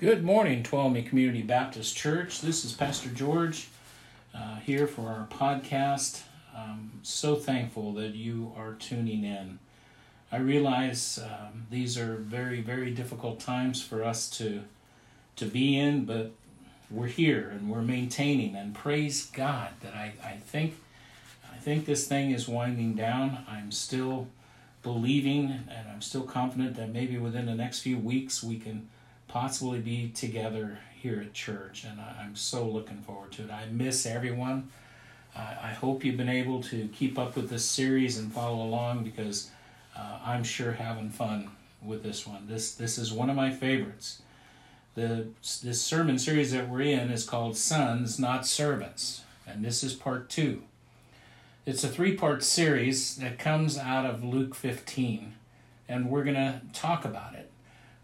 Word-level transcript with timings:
Good 0.00 0.24
morning, 0.24 0.62
Tuolumne 0.62 1.06
Community 1.06 1.42
Baptist 1.42 1.94
Church. 1.94 2.40
This 2.40 2.64
is 2.64 2.72
Pastor 2.72 3.10
George 3.10 3.68
uh, 4.34 4.56
here 4.60 4.86
for 4.86 5.10
our 5.10 5.26
podcast. 5.26 6.22
I'm 6.56 7.00
so 7.02 7.36
thankful 7.36 7.92
that 7.92 8.14
you 8.14 8.50
are 8.56 8.72
tuning 8.72 9.24
in. 9.24 9.58
I 10.32 10.38
realize 10.38 11.18
um, 11.22 11.66
these 11.70 11.98
are 11.98 12.16
very, 12.16 12.62
very 12.62 12.92
difficult 12.92 13.40
times 13.40 13.82
for 13.82 14.02
us 14.02 14.30
to 14.38 14.62
to 15.36 15.44
be 15.44 15.78
in, 15.78 16.06
but 16.06 16.30
we're 16.90 17.06
here 17.06 17.50
and 17.50 17.68
we're 17.68 17.82
maintaining. 17.82 18.56
And 18.56 18.74
praise 18.74 19.26
God 19.26 19.68
that 19.82 19.92
I, 19.92 20.14
I 20.24 20.36
think 20.36 20.76
I 21.52 21.58
think 21.58 21.84
this 21.84 22.08
thing 22.08 22.30
is 22.30 22.48
winding 22.48 22.94
down. 22.94 23.44
I'm 23.46 23.70
still 23.70 24.28
believing 24.82 25.50
and 25.68 25.88
I'm 25.92 26.00
still 26.00 26.22
confident 26.22 26.76
that 26.76 26.88
maybe 26.88 27.18
within 27.18 27.44
the 27.44 27.54
next 27.54 27.80
few 27.80 27.98
weeks 27.98 28.42
we 28.42 28.58
can 28.58 28.88
possibly 29.30 29.78
be 29.78 30.08
together 30.08 30.78
here 31.00 31.20
at 31.20 31.32
church, 31.32 31.84
and 31.84 32.00
I, 32.00 32.24
am 32.24 32.34
so 32.34 32.66
looking 32.66 33.00
forward 33.02 33.32
to 33.32 33.44
it. 33.44 33.50
I 33.50 33.66
miss 33.66 34.04
everyone. 34.04 34.70
Uh, 35.34 35.54
I 35.62 35.68
hope 35.68 36.04
you've 36.04 36.16
been 36.16 36.28
able 36.28 36.62
to 36.64 36.88
keep 36.88 37.16
up 37.18 37.36
with 37.36 37.48
this 37.48 37.64
series 37.64 38.18
and 38.18 38.32
follow 38.32 38.64
along 38.64 39.04
because 39.04 39.50
uh, 39.96 40.18
I'm 40.24 40.42
sure 40.42 40.72
having 40.72 41.10
fun 41.10 41.50
with 41.82 42.02
this 42.02 42.26
one. 42.26 42.48
This 42.48 42.74
this 42.74 42.98
is 42.98 43.12
one 43.12 43.30
of 43.30 43.36
my 43.36 43.50
favorites. 43.50 44.20
The 44.96 45.28
this 45.62 45.80
sermon 45.80 46.18
series 46.18 46.50
that 46.52 46.68
we're 46.68 46.82
in 46.82 47.10
is 47.10 47.24
called 47.24 47.56
Sons 47.56 48.18
Not 48.18 48.46
Servants, 48.46 49.22
and 49.46 49.64
this 49.64 49.84
is 49.84 49.94
part 49.94 50.28
two. 50.28 50.64
It's 51.64 51.84
a 51.84 51.88
three-part 51.88 52.42
series 52.42 53.16
that 53.16 53.38
comes 53.38 53.78
out 53.78 54.04
of 54.04 54.24
Luke 54.24 54.54
15, 54.54 55.34
and 55.88 56.10
we're 56.10 56.24
to 56.24 56.62
talk 56.72 57.04
about 57.04 57.34
it. 57.34 57.49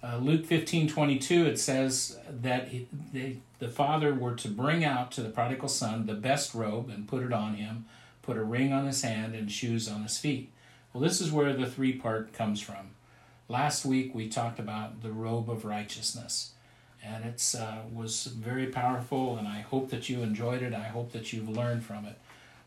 Uh, 0.03 0.19
Luke 0.19 0.45
15 0.45 0.89
22, 0.89 1.47
it 1.47 1.59
says 1.59 2.19
that 2.29 2.69
he, 2.69 2.87
they, 3.13 3.39
the 3.59 3.69
father 3.69 4.15
were 4.15 4.35
to 4.35 4.49
bring 4.49 4.85
out 4.85 5.11
to 5.13 5.23
the 5.23 5.31
prodigal 5.31 5.69
son 5.69 6.07
the 6.07 6.15
best 6.15 6.55
robe 6.55 6.91
and 6.91 7.09
put 7.09 7.23
it 7.23 7.33
on 7.33 7.55
him, 7.55 7.87
put 8.23 8.37
a 8.37 8.45
ring 8.45 8.73
on 8.73 8.87
his 8.87 9.03
hand 9.03 9.35
and 9.35 9.51
shoes 9.51 9.89
on 9.89 10.03
his 10.03 10.19
feet. 10.19 10.53
Well, 10.93 11.03
this 11.03 11.21
is 11.21 11.33
where 11.33 11.53
the 11.55 11.67
three 11.67 11.95
part 11.95 12.33
comes 12.33 12.61
from. 12.61 12.91
Last 13.49 13.85
week 13.85 14.15
we 14.15 14.29
talked 14.29 14.59
about 14.59 15.03
the 15.03 15.13
robe 15.13 15.51
of 15.51 15.65
righteousness, 15.65 16.53
and 17.03 17.25
it 17.25 17.55
uh, 17.59 17.79
was 17.93 18.27
very 18.27 18.67
powerful, 18.67 19.37
and 19.37 19.47
I 19.49 19.61
hope 19.61 19.91
that 19.91 20.09
you 20.09 20.23
enjoyed 20.23 20.63
it. 20.63 20.75
I 20.75 20.89
hope 20.89 21.13
that 21.13 21.33
you've 21.33 21.49
learned 21.49 21.85
from 21.85 22.05
it. 22.05 22.19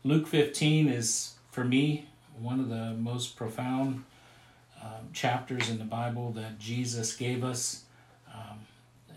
Luke 0.02 0.26
15 0.26 0.88
is, 0.88 1.34
for 1.50 1.64
me, 1.64 2.06
one 2.38 2.60
of 2.60 2.68
the 2.68 2.94
most 2.98 3.36
profound 3.36 4.04
um, 4.82 5.08
chapters 5.12 5.68
in 5.68 5.78
the 5.78 5.84
Bible 5.84 6.32
that 6.32 6.58
Jesus 6.58 7.16
gave 7.16 7.44
us 7.44 7.84
um, 8.34 8.60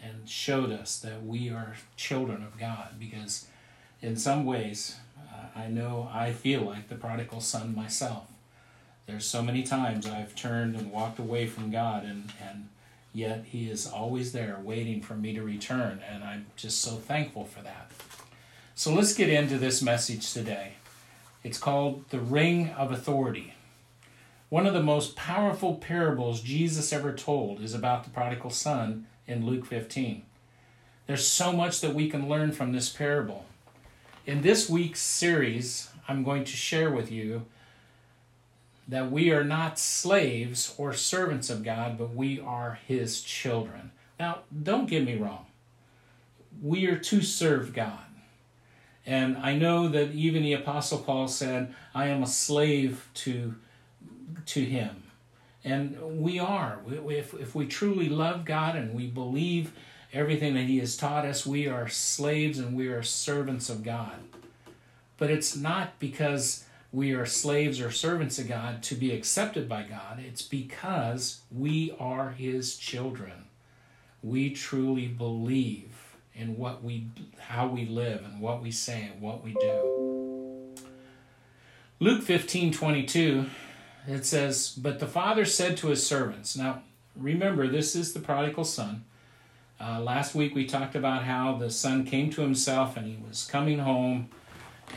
and 0.03 0.28
showed 0.28 0.72
us 0.72 1.00
that 1.00 1.25
we 1.25 1.50
are 1.50 1.75
children 1.95 2.44
of 2.44 2.59
God 2.59 2.95
because, 3.00 3.47
in 4.02 4.17
some 4.17 4.45
ways, 4.45 4.97
uh, 5.17 5.59
I 5.59 5.67
know 5.67 6.09
I 6.14 6.31
feel 6.31 6.61
like 6.61 6.89
the 6.89 6.95
prodigal 6.95 7.42
son 7.42 7.75
myself. 7.75 8.25
There's 9.05 9.25
so 9.25 9.42
many 9.42 9.64
times 9.64 10.05
I've 10.05 10.36
turned 10.36 10.75
and 10.75 10.92
walked 10.92 11.20
away 11.20 11.47
from 11.47 11.72
God, 11.72 12.03
and, 12.03 12.31
and 12.42 12.70
yet 13.14 13.45
He 13.45 13.70
is 13.70 13.86
always 13.86 14.31
there 14.31 14.58
waiting 14.61 15.02
for 15.02 15.16
me 15.16 15.33
to 15.33 15.44
return, 15.44 16.00
and 16.09 16.23
I'm 16.23 16.45
just 16.55 16.81
so 16.81 16.92
thankful 16.92 17.45
for 17.45 17.61
that. 17.61 17.92
So 18.75 18.94
let's 18.94 19.14
get 19.14 19.30
into 19.30 19.58
this 19.58 19.81
message 19.81 20.33
today. 20.33 20.73
It's 21.44 21.58
called 21.58 22.09
The 22.09 22.20
Ring 22.20 22.70
of 22.72 22.92
Authority. 22.92 23.53
One 24.53 24.67
of 24.67 24.75
the 24.75 24.83
most 24.83 25.15
powerful 25.15 25.73
parables 25.73 26.39
Jesus 26.39 26.93
ever 26.93 27.11
told 27.11 27.59
is 27.59 27.73
about 27.73 28.03
the 28.03 28.11
prodigal 28.11 28.51
son 28.51 29.07
in 29.25 29.47
Luke 29.47 29.65
15. 29.65 30.21
There's 31.07 31.27
so 31.27 31.51
much 31.51 31.81
that 31.81 31.95
we 31.95 32.07
can 32.07 32.29
learn 32.29 32.51
from 32.51 32.71
this 32.71 32.87
parable. 32.87 33.45
In 34.27 34.43
this 34.43 34.69
week's 34.69 35.01
series, 35.01 35.89
I'm 36.07 36.23
going 36.23 36.43
to 36.43 36.55
share 36.55 36.92
with 36.92 37.11
you 37.11 37.47
that 38.87 39.09
we 39.11 39.31
are 39.31 39.43
not 39.43 39.80
slaves 39.80 40.75
or 40.77 40.93
servants 40.93 41.49
of 41.49 41.63
God, 41.63 41.97
but 41.97 42.13
we 42.13 42.39
are 42.39 42.77
His 42.87 43.23
children. 43.23 43.89
Now, 44.19 44.42
don't 44.61 44.87
get 44.87 45.03
me 45.03 45.17
wrong. 45.17 45.47
We 46.61 46.86
are 46.86 46.99
to 46.99 47.23
serve 47.23 47.73
God. 47.73 48.05
And 49.03 49.36
I 49.36 49.55
know 49.55 49.87
that 49.87 50.11
even 50.11 50.43
the 50.43 50.53
Apostle 50.53 50.99
Paul 50.99 51.27
said, 51.27 51.73
I 51.95 52.09
am 52.09 52.21
a 52.21 52.27
slave 52.27 53.09
to 53.15 53.55
to 54.48 54.64
Him. 54.64 55.04
And 55.64 56.21
we 56.21 56.39
are. 56.39 56.80
If, 56.89 57.33
if 57.33 57.55
we 57.55 57.67
truly 57.67 58.10
love 58.10 58.45
God 58.45 58.76
and 58.76 58.94
we 58.94 59.08
believe 59.08 59.71
everything 60.11 60.54
that 60.55 60.66
He 60.66 60.80
has 60.80 60.98
taught 60.98 61.26
us, 61.26 61.45
we 61.45 61.67
are 61.67 61.88
slaves 61.88 62.60
and 62.60 62.76
we 62.76 62.88
are 62.88 63.04
servants 63.04 63.70
of 63.70 63.83
God. 63.83 64.17
But 65.17 65.32
it's 65.32 65.55
not 65.55 65.99
because 65.99 66.66
we 66.92 67.14
are 67.14 67.26
slaves 67.26 67.82
or 67.82 67.92
servants 67.92 68.38
of 68.38 68.48
God 68.48 68.83
to 68.83 68.95
be 68.95 69.11
accepted 69.11 69.67
by 69.67 69.83
God, 69.83 70.20
it's 70.20 70.43
because 70.43 71.42
we 71.52 71.95
are 71.99 72.32
His 72.32 72.77
children. 72.77 73.45
We 74.22 74.52
truly 74.52 75.08
believe 75.08 75.89
in 76.36 76.58
what 76.58 76.83
we 76.83 77.08
how 77.38 77.67
we 77.67 77.86
live 77.86 78.23
and 78.23 78.42
what 78.42 78.61
we 78.61 78.72
say 78.72 79.10
and 79.11 79.22
what 79.22 79.43
we 79.43 79.54
do. 79.54 80.76
Luke 81.99 82.23
15 82.23 82.72
22 82.72 83.45
it 84.08 84.25
says, 84.25 84.69
But 84.69 84.99
the 84.99 85.08
father 85.08 85.45
said 85.45 85.77
to 85.77 85.87
his 85.87 86.05
servants, 86.05 86.58
Now, 86.58 86.83
remember, 87.15 87.67
this 87.67 87.95
is 87.95 88.14
the 88.14 88.19
prodigal 88.19 88.65
son. 88.65 89.05
Uh, 89.80 89.99
last 89.99 90.36
week 90.36 90.55
we 90.55 90.65
talked 90.65 90.95
about 90.95 91.23
how 91.23 91.58
the 91.58 91.69
son 91.69 92.05
came 92.05 92.30
to 92.31 92.42
himself 92.42 92.95
and 92.95 93.05
he 93.05 93.17
was 93.27 93.45
coming 93.45 93.80
home, 93.80 94.30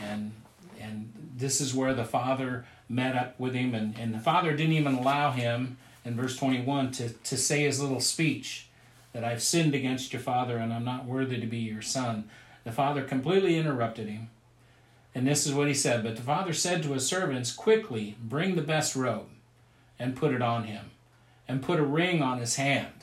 and 0.03 0.31
and 0.79 1.11
this 1.35 1.59
is 1.59 1.73
where 1.73 1.93
the 1.93 2.05
father 2.05 2.65
met 2.87 3.15
up 3.15 3.39
with 3.39 3.53
him, 3.53 3.73
and, 3.75 3.97
and 3.97 4.13
the 4.13 4.19
father 4.19 4.55
didn't 4.55 4.73
even 4.73 4.95
allow 4.95 5.31
him 5.31 5.77
in 6.05 6.15
verse 6.15 6.37
21 6.37 6.91
to, 6.91 7.09
to 7.09 7.35
say 7.35 7.63
his 7.63 7.81
little 7.81 7.99
speech 7.99 8.67
that 9.11 9.23
I've 9.23 9.41
sinned 9.41 9.75
against 9.75 10.13
your 10.13 10.21
father 10.21 10.57
and 10.57 10.73
I'm 10.73 10.85
not 10.85 11.05
worthy 11.05 11.39
to 11.39 11.47
be 11.47 11.57
your 11.57 11.81
son. 11.81 12.29
The 12.63 12.71
father 12.71 13.03
completely 13.03 13.57
interrupted 13.57 14.07
him 14.07 14.29
and 15.17 15.25
this 15.25 15.47
is 15.47 15.53
what 15.55 15.67
he 15.67 15.73
said 15.73 16.03
But 16.03 16.15
the 16.15 16.21
father 16.21 16.53
said 16.53 16.83
to 16.83 16.93
his 16.93 17.07
servants, 17.07 17.51
Quickly 17.51 18.15
bring 18.21 18.55
the 18.55 18.61
best 18.61 18.95
robe 18.95 19.29
and 19.97 20.15
put 20.15 20.31
it 20.31 20.43
on 20.43 20.65
him, 20.65 20.91
and 21.47 21.63
put 21.63 21.79
a 21.79 21.83
ring 21.83 22.21
on 22.21 22.37
his 22.37 22.57
hand, 22.57 22.93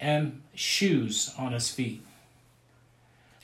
and 0.00 0.40
shoes 0.54 1.34
on 1.36 1.52
his 1.52 1.70
feet. 1.70 2.02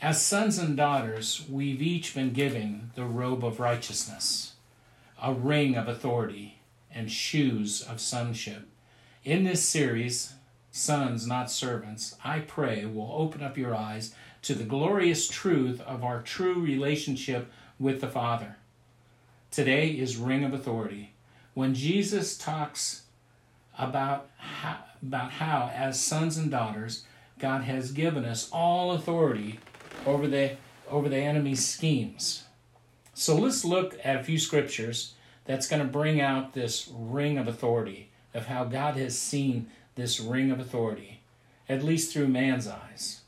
As 0.00 0.22
sons 0.22 0.56
and 0.56 0.74
daughters, 0.74 1.44
we've 1.50 1.82
each 1.82 2.14
been 2.14 2.32
given 2.32 2.92
the 2.94 3.04
robe 3.04 3.44
of 3.44 3.60
righteousness, 3.60 4.54
a 5.22 5.34
ring 5.34 5.76
of 5.76 5.86
authority, 5.86 6.60
and 6.90 7.12
shoes 7.12 7.82
of 7.82 8.00
sonship. 8.00 8.66
In 9.22 9.44
this 9.44 9.68
series, 9.68 10.32
Sons 10.70 11.26
Not 11.26 11.50
Servants, 11.50 12.16
I 12.24 12.38
pray 12.38 12.86
will 12.86 13.12
open 13.12 13.42
up 13.42 13.58
your 13.58 13.74
eyes 13.74 14.14
to 14.42 14.54
the 14.54 14.64
glorious 14.64 15.28
truth 15.28 15.80
of 15.82 16.02
our 16.02 16.20
true 16.20 16.60
relationship 16.60 17.50
with 17.78 18.00
the 18.00 18.08
Father. 18.08 18.56
Today 19.52 19.88
is 19.88 20.16
Ring 20.16 20.42
of 20.44 20.52
Authority. 20.52 21.12
When 21.54 21.74
Jesus 21.74 22.36
talks 22.36 23.02
about 23.78 24.28
how, 24.38 24.78
about 25.00 25.32
how, 25.32 25.70
as 25.72 26.00
sons 26.00 26.36
and 26.36 26.50
daughters, 26.50 27.04
God 27.38 27.62
has 27.62 27.92
given 27.92 28.24
us 28.24 28.48
all 28.50 28.92
authority 28.92 29.60
over 30.06 30.26
the 30.26 30.56
over 30.90 31.08
the 31.08 31.16
enemy's 31.16 31.66
schemes. 31.66 32.44
So 33.14 33.34
let's 33.34 33.64
look 33.64 33.96
at 34.04 34.16
a 34.16 34.24
few 34.24 34.38
scriptures 34.38 35.14
that's 35.44 35.68
going 35.68 35.80
to 35.80 35.88
bring 35.88 36.20
out 36.20 36.52
this 36.52 36.90
ring 36.92 37.38
of 37.38 37.48
authority 37.48 38.10
of 38.34 38.46
how 38.46 38.64
God 38.64 38.96
has 38.96 39.18
seen 39.18 39.68
this 39.94 40.20
ring 40.20 40.50
of 40.50 40.60
authority, 40.60 41.22
at 41.68 41.82
least 41.82 42.12
through 42.12 42.28
man's 42.28 42.68
eyes. 42.68 43.21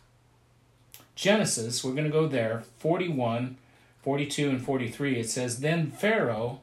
Genesis, 1.15 1.85
we're 1.85 1.93
going 1.93 2.05
to 2.05 2.11
go 2.11 2.27
there, 2.27 2.65
41, 2.79 3.57
42, 4.03 4.51
and 4.51 4.65
43. 4.65 5.21
It 5.21 5.31
says, 5.31 5.61
Then 5.61 5.91
Pharaoh 5.91 6.61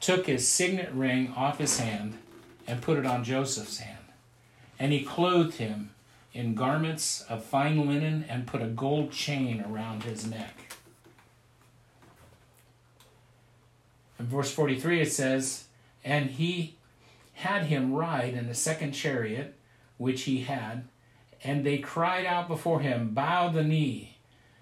took 0.00 0.26
his 0.26 0.48
signet 0.48 0.92
ring 0.92 1.32
off 1.36 1.58
his 1.58 1.78
hand 1.78 2.18
and 2.66 2.82
put 2.82 2.98
it 2.98 3.06
on 3.06 3.24
Joseph's 3.24 3.78
hand. 3.78 4.04
And 4.78 4.92
he 4.92 5.02
clothed 5.02 5.56
him 5.56 5.90
in 6.32 6.54
garments 6.54 7.22
of 7.22 7.44
fine 7.44 7.88
linen 7.88 8.24
and 8.28 8.46
put 8.46 8.62
a 8.62 8.66
gold 8.66 9.10
chain 9.10 9.64
around 9.68 10.04
his 10.04 10.26
neck. 10.26 10.76
In 14.18 14.26
verse 14.26 14.52
43, 14.52 15.00
it 15.00 15.12
says, 15.12 15.64
And 16.04 16.30
he 16.30 16.76
had 17.34 17.64
him 17.64 17.92
ride 17.92 18.34
in 18.34 18.46
the 18.46 18.54
second 18.54 18.92
chariot 18.92 19.54
which 19.96 20.22
he 20.22 20.42
had 20.42 20.84
and 21.42 21.64
they 21.64 21.78
cried 21.78 22.26
out 22.26 22.48
before 22.48 22.80
him, 22.80 23.10
Bow 23.10 23.48
the 23.48 23.64
knee. 23.64 24.16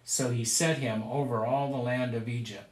So 0.05 0.31
he 0.31 0.45
set 0.45 0.79
him 0.79 1.03
over 1.03 1.45
all 1.45 1.73
the 1.73 1.79
land 1.79 2.15
of 2.15 2.29
Egypt. 2.29 2.71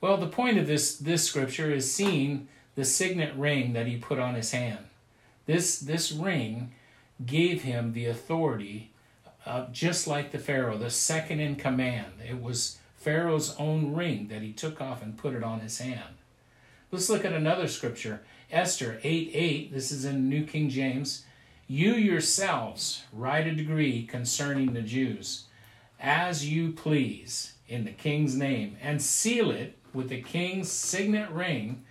Well, 0.00 0.16
the 0.16 0.28
point 0.28 0.58
of 0.58 0.66
this, 0.66 0.96
this 0.96 1.24
scripture 1.24 1.72
is 1.72 1.92
seeing 1.92 2.48
the 2.76 2.84
signet 2.84 3.34
ring 3.34 3.72
that 3.72 3.86
he 3.86 3.96
put 3.96 4.20
on 4.20 4.34
his 4.34 4.52
hand. 4.52 4.84
This, 5.46 5.80
this 5.80 6.12
ring 6.12 6.72
gave 7.26 7.62
him 7.62 7.92
the 7.92 8.06
authority, 8.06 8.92
uh, 9.44 9.66
just 9.72 10.06
like 10.06 10.30
the 10.30 10.38
Pharaoh, 10.38 10.78
the 10.78 10.90
second 10.90 11.40
in 11.40 11.56
command. 11.56 12.12
It 12.28 12.40
was 12.40 12.78
Pharaoh's 12.96 13.56
own 13.58 13.94
ring 13.94 14.28
that 14.28 14.42
he 14.42 14.52
took 14.52 14.80
off 14.80 15.02
and 15.02 15.16
put 15.16 15.34
it 15.34 15.42
on 15.42 15.60
his 15.60 15.78
hand. 15.78 16.14
Let's 16.92 17.10
look 17.10 17.24
at 17.24 17.32
another 17.32 17.66
scripture. 17.66 18.20
Esther 18.50 19.00
8 19.02 19.30
8, 19.34 19.72
this 19.72 19.90
is 19.90 20.04
in 20.04 20.28
New 20.28 20.44
King 20.44 20.70
James. 20.70 21.24
You 21.70 21.96
yourselves 21.96 23.04
write 23.12 23.46
a 23.46 23.54
decree 23.54 24.06
concerning 24.06 24.72
the 24.72 24.80
Jews, 24.80 25.44
as 26.00 26.48
you 26.48 26.72
please, 26.72 27.52
in 27.68 27.84
the 27.84 27.90
king's 27.90 28.34
name, 28.34 28.78
and 28.80 29.02
seal 29.02 29.50
it 29.50 29.76
with 29.92 30.08
the 30.08 30.22
king's 30.22 30.72
signet 30.72 31.28
ring. 31.28 31.84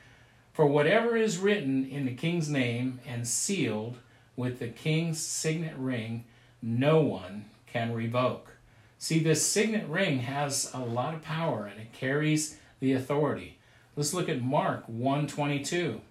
For 0.52 0.66
whatever 0.66 1.16
is 1.16 1.38
written 1.38 1.88
in 1.88 2.08
the 2.08 2.16
king's 2.16 2.50
name 2.50 3.00
and 3.06 3.28
sealed 3.28 4.00
with 4.36 4.58
the 4.58 4.70
king's 4.70 5.20
signet 5.20 5.76
ring, 5.78 6.26
no 6.60 7.02
one 7.02 7.46
can 7.68 7.94
revoke. 7.94 8.54
See, 8.98 9.20
this 9.20 9.46
signet 9.46 9.88
ring 9.88 10.22
has 10.22 10.72
a 10.74 10.80
lot 10.80 11.14
of 11.14 11.22
power 11.22 11.68
and 11.68 11.80
it 11.80 11.94
carries 11.94 12.58
the 12.80 12.94
authority. 12.94 13.60
Let's 13.96 14.16
look 14.16 14.28
at 14.28 14.42
Mark 14.42 14.86
122. 14.88 16.02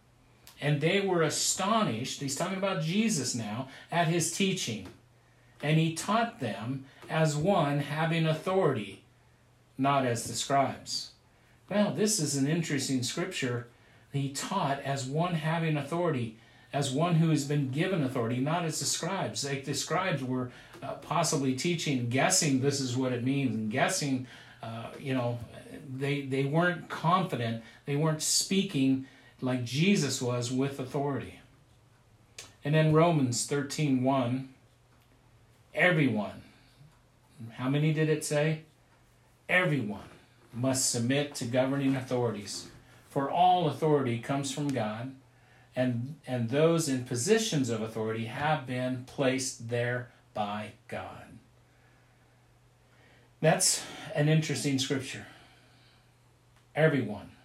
And 0.61 0.81
they 0.81 1.01
were 1.01 1.23
astonished, 1.23 2.21
he's 2.21 2.37
talking 2.37 2.57
about 2.57 2.83
Jesus 2.83 3.35
now, 3.35 3.69
at 3.93 4.09
his 4.09 4.33
teaching. 4.33 4.89
And 5.63 5.79
he 5.79 5.95
taught 5.95 6.41
them 6.41 6.87
as 7.11 7.37
one 7.37 7.81
having 7.81 8.27
authority, 8.27 9.03
not 9.77 10.07
as 10.07 10.25
the 10.25 10.33
scribes. 10.33 11.11
Well, 11.69 11.93
this 11.93 12.21
is 12.21 12.37
an 12.37 12.47
interesting 12.47 13.03
scripture. 13.03 13.69
He 14.13 14.31
taught 14.31 14.81
as 14.81 15.05
one 15.05 15.35
having 15.35 15.77
authority, 15.77 16.39
as 16.73 16.91
one 16.91 17.17
who 17.17 17.31
has 17.31 17.45
been 17.45 17.71
given 17.71 18.03
authority, 18.03 18.39
not 18.39 18.65
as 18.65 18.79
the 18.79 18.87
scribes. 18.87 19.45
Like 19.45 19.65
the 19.65 19.75
scribes 19.75 20.23
were 20.23 20.51
uh, 20.83 20.95
possibly 20.95 21.55
teaching, 21.55 22.09
guessing 22.09 22.61
this 22.61 22.81
is 22.81 22.97
what 22.97 23.13
it 23.13 23.25
means, 23.25 23.55
and 23.55 23.71
guessing, 23.71 24.27
uh, 24.63 24.89
you 24.99 25.15
know, 25.15 25.39
they, 25.95 26.23
they 26.23 26.45
weren't 26.45 26.89
confident, 26.89 27.63
they 27.85 27.97
weren't 27.97 28.23
speaking 28.23 29.07
like 29.41 29.65
Jesus 29.65 30.23
was 30.23 30.51
with 30.51 30.79
authority. 30.79 31.41
And 32.65 32.75
then 32.75 32.93
Romans 32.93 33.47
13 33.47 34.03
1, 34.03 34.49
everyone, 35.75 36.43
how 37.53 37.69
many 37.69 37.93
did 37.93 38.09
it 38.09 38.25
say? 38.25 38.63
Everyone 39.49 40.09
must 40.53 40.91
submit 40.91 41.35
to 41.37 41.45
governing 41.45 41.95
authorities, 41.95 42.69
for 43.09 43.31
all 43.31 43.69
authority 43.69 44.19
comes 44.19 44.51
from 44.51 44.69
God, 44.69 45.15
and, 45.77 46.17
and 46.27 46.49
those 46.49 46.89
in 46.89 47.05
positions 47.05 47.69
of 47.69 47.83
authority 47.83 48.25
have 48.25 48.67
been 48.67 49.05
placed 49.05 49.69
there 49.69 50.09
by 50.35 50.73
God. 50.89 51.27
That's 53.41 53.85
an 54.15 54.29
interesting 54.29 54.79
scripture. 54.79 55.27
Everyone 56.75 57.36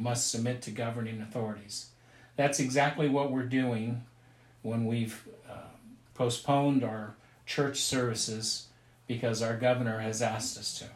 must 0.00 0.30
submit 0.30 0.62
to 0.62 0.70
governing 0.70 1.20
authorities. 1.20 1.90
That's 2.36 2.60
exactly 2.60 3.08
what 3.08 3.30
we're 3.30 3.42
doing 3.42 4.04
when 4.62 4.86
we've 4.86 5.28
uh, 5.48 5.68
postponed 6.14 6.84
our 6.84 7.14
church 7.46 7.78
services 7.78 8.68
because 9.06 9.42
our 9.42 9.56
governor 9.56 10.00
has 10.00 10.22
asked 10.22 10.56
us 10.56 10.78
to. 10.78 10.86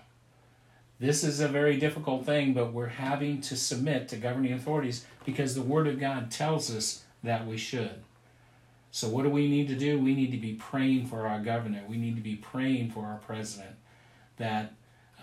This 1.00 1.24
is 1.24 1.40
a 1.40 1.48
very 1.48 1.76
difficult 1.76 2.24
thing, 2.24 2.54
but 2.54 2.72
we're 2.72 2.86
having 2.86 3.40
to 3.42 3.56
submit 3.56 4.08
to 4.08 4.16
governing 4.16 4.52
authorities 4.52 5.04
because 5.24 5.54
the 5.54 5.62
Word 5.62 5.88
of 5.88 5.98
God 5.98 6.30
tells 6.30 6.74
us 6.74 7.04
that 7.22 7.46
we 7.46 7.56
should. 7.56 8.02
So, 8.92 9.08
what 9.08 9.24
do 9.24 9.30
we 9.30 9.48
need 9.48 9.66
to 9.68 9.74
do? 9.74 9.98
We 9.98 10.14
need 10.14 10.30
to 10.30 10.38
be 10.38 10.54
praying 10.54 11.08
for 11.08 11.26
our 11.26 11.40
governor. 11.40 11.82
We 11.88 11.96
need 11.96 12.14
to 12.14 12.22
be 12.22 12.36
praying 12.36 12.92
for 12.92 13.04
our 13.04 13.16
president 13.16 13.74
that 14.36 14.72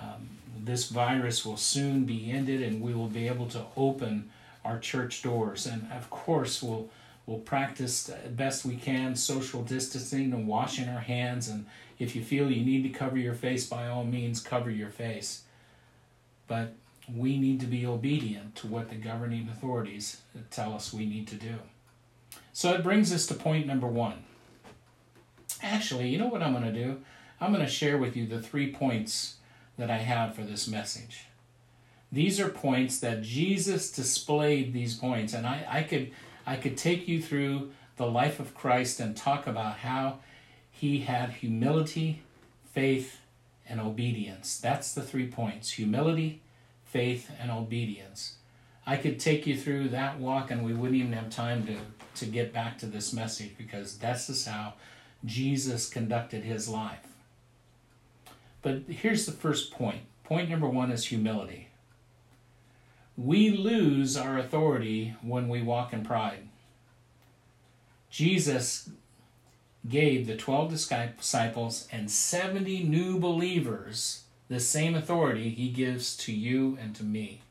um, 0.01 0.29
this 0.63 0.89
virus 0.89 1.45
will 1.45 1.57
soon 1.57 2.05
be 2.05 2.31
ended 2.31 2.61
and 2.61 2.81
we 2.81 2.93
will 2.93 3.07
be 3.07 3.27
able 3.27 3.47
to 3.47 3.63
open 3.75 4.29
our 4.63 4.79
church 4.79 5.21
doors. 5.21 5.65
And 5.65 5.91
of 5.91 6.09
course, 6.09 6.61
we'll, 6.61 6.89
we'll 7.25 7.39
practice 7.39 8.11
best 8.29 8.65
we 8.65 8.75
can 8.75 9.15
social 9.15 9.63
distancing 9.63 10.33
and 10.33 10.47
washing 10.47 10.87
our 10.87 10.99
hands. 10.99 11.47
And 11.47 11.65
if 11.99 12.15
you 12.15 12.23
feel 12.23 12.51
you 12.51 12.63
need 12.63 12.83
to 12.83 12.89
cover 12.89 13.17
your 13.17 13.33
face, 13.33 13.65
by 13.65 13.87
all 13.87 14.03
means, 14.03 14.41
cover 14.41 14.69
your 14.69 14.89
face. 14.89 15.43
But 16.47 16.73
we 17.13 17.39
need 17.39 17.59
to 17.61 17.65
be 17.65 17.85
obedient 17.85 18.55
to 18.57 18.67
what 18.67 18.89
the 18.89 18.95
governing 18.95 19.49
authorities 19.51 20.21
tell 20.51 20.73
us 20.73 20.93
we 20.93 21.05
need 21.05 21.27
to 21.27 21.35
do. 21.35 21.55
So 22.53 22.73
it 22.73 22.83
brings 22.83 23.13
us 23.13 23.25
to 23.27 23.33
point 23.33 23.65
number 23.65 23.87
one. 23.87 24.23
Actually, 25.63 26.09
you 26.09 26.17
know 26.17 26.27
what 26.27 26.41
I'm 26.41 26.53
going 26.53 26.71
to 26.71 26.71
do? 26.71 27.01
I'm 27.39 27.51
going 27.51 27.65
to 27.65 27.71
share 27.71 27.97
with 27.97 28.15
you 28.15 28.27
the 28.27 28.41
three 28.41 28.71
points 28.71 29.37
that 29.81 29.89
I 29.89 29.97
have 29.97 30.35
for 30.35 30.43
this 30.43 30.67
message. 30.67 31.25
These 32.11 32.39
are 32.39 32.49
points 32.49 32.99
that 32.99 33.23
Jesus 33.23 33.91
displayed 33.91 34.73
these 34.73 34.95
points, 34.95 35.33
and 35.33 35.47
I, 35.47 35.65
I 35.67 35.81
could 35.81 36.11
I 36.45 36.55
could 36.55 36.77
take 36.77 37.07
you 37.07 37.19
through 37.19 37.71
the 37.97 38.05
life 38.05 38.39
of 38.39 38.53
Christ 38.53 38.99
and 38.99 39.17
talk 39.17 39.47
about 39.47 39.77
how 39.77 40.19
he 40.69 40.99
had 40.99 41.31
humility, 41.31 42.21
faith, 42.71 43.21
and 43.67 43.81
obedience. 43.81 44.59
That's 44.59 44.93
the 44.93 45.01
three 45.01 45.27
points 45.27 45.71
humility, 45.71 46.41
faith, 46.85 47.31
and 47.39 47.49
obedience. 47.49 48.35
I 48.85 48.97
could 48.97 49.19
take 49.19 49.47
you 49.47 49.57
through 49.57 49.89
that 49.89 50.19
walk, 50.19 50.51
and 50.51 50.63
we 50.63 50.73
wouldn't 50.73 50.99
even 50.99 51.13
have 51.13 51.31
time 51.31 51.65
to 51.65 51.77
to 52.23 52.31
get 52.31 52.53
back 52.53 52.77
to 52.77 52.85
this 52.85 53.13
message 53.13 53.57
because 53.57 53.97
that's 53.97 54.27
just 54.27 54.47
how 54.47 54.75
Jesus 55.25 55.89
conducted 55.89 56.43
his 56.43 56.69
life. 56.69 57.10
But 58.61 58.83
here's 58.87 59.25
the 59.25 59.31
first 59.31 59.71
point. 59.71 60.03
Point 60.23 60.49
number 60.49 60.67
one 60.67 60.91
is 60.91 61.05
humility. 61.05 61.69
We 63.17 63.49
lose 63.49 64.15
our 64.15 64.37
authority 64.37 65.15
when 65.21 65.49
we 65.49 65.61
walk 65.61 65.93
in 65.93 66.03
pride. 66.03 66.47
Jesus 68.09 68.89
gave 69.87 70.27
the 70.27 70.35
12 70.35 70.71
disciples 71.17 71.87
and 71.91 72.11
70 72.11 72.83
new 72.83 73.19
believers 73.19 74.23
the 74.47 74.59
same 74.59 74.95
authority 74.95 75.49
he 75.49 75.69
gives 75.69 76.15
to 76.17 76.31
you 76.33 76.77
and 76.81 76.95
to 76.95 77.03
me. 77.03 77.41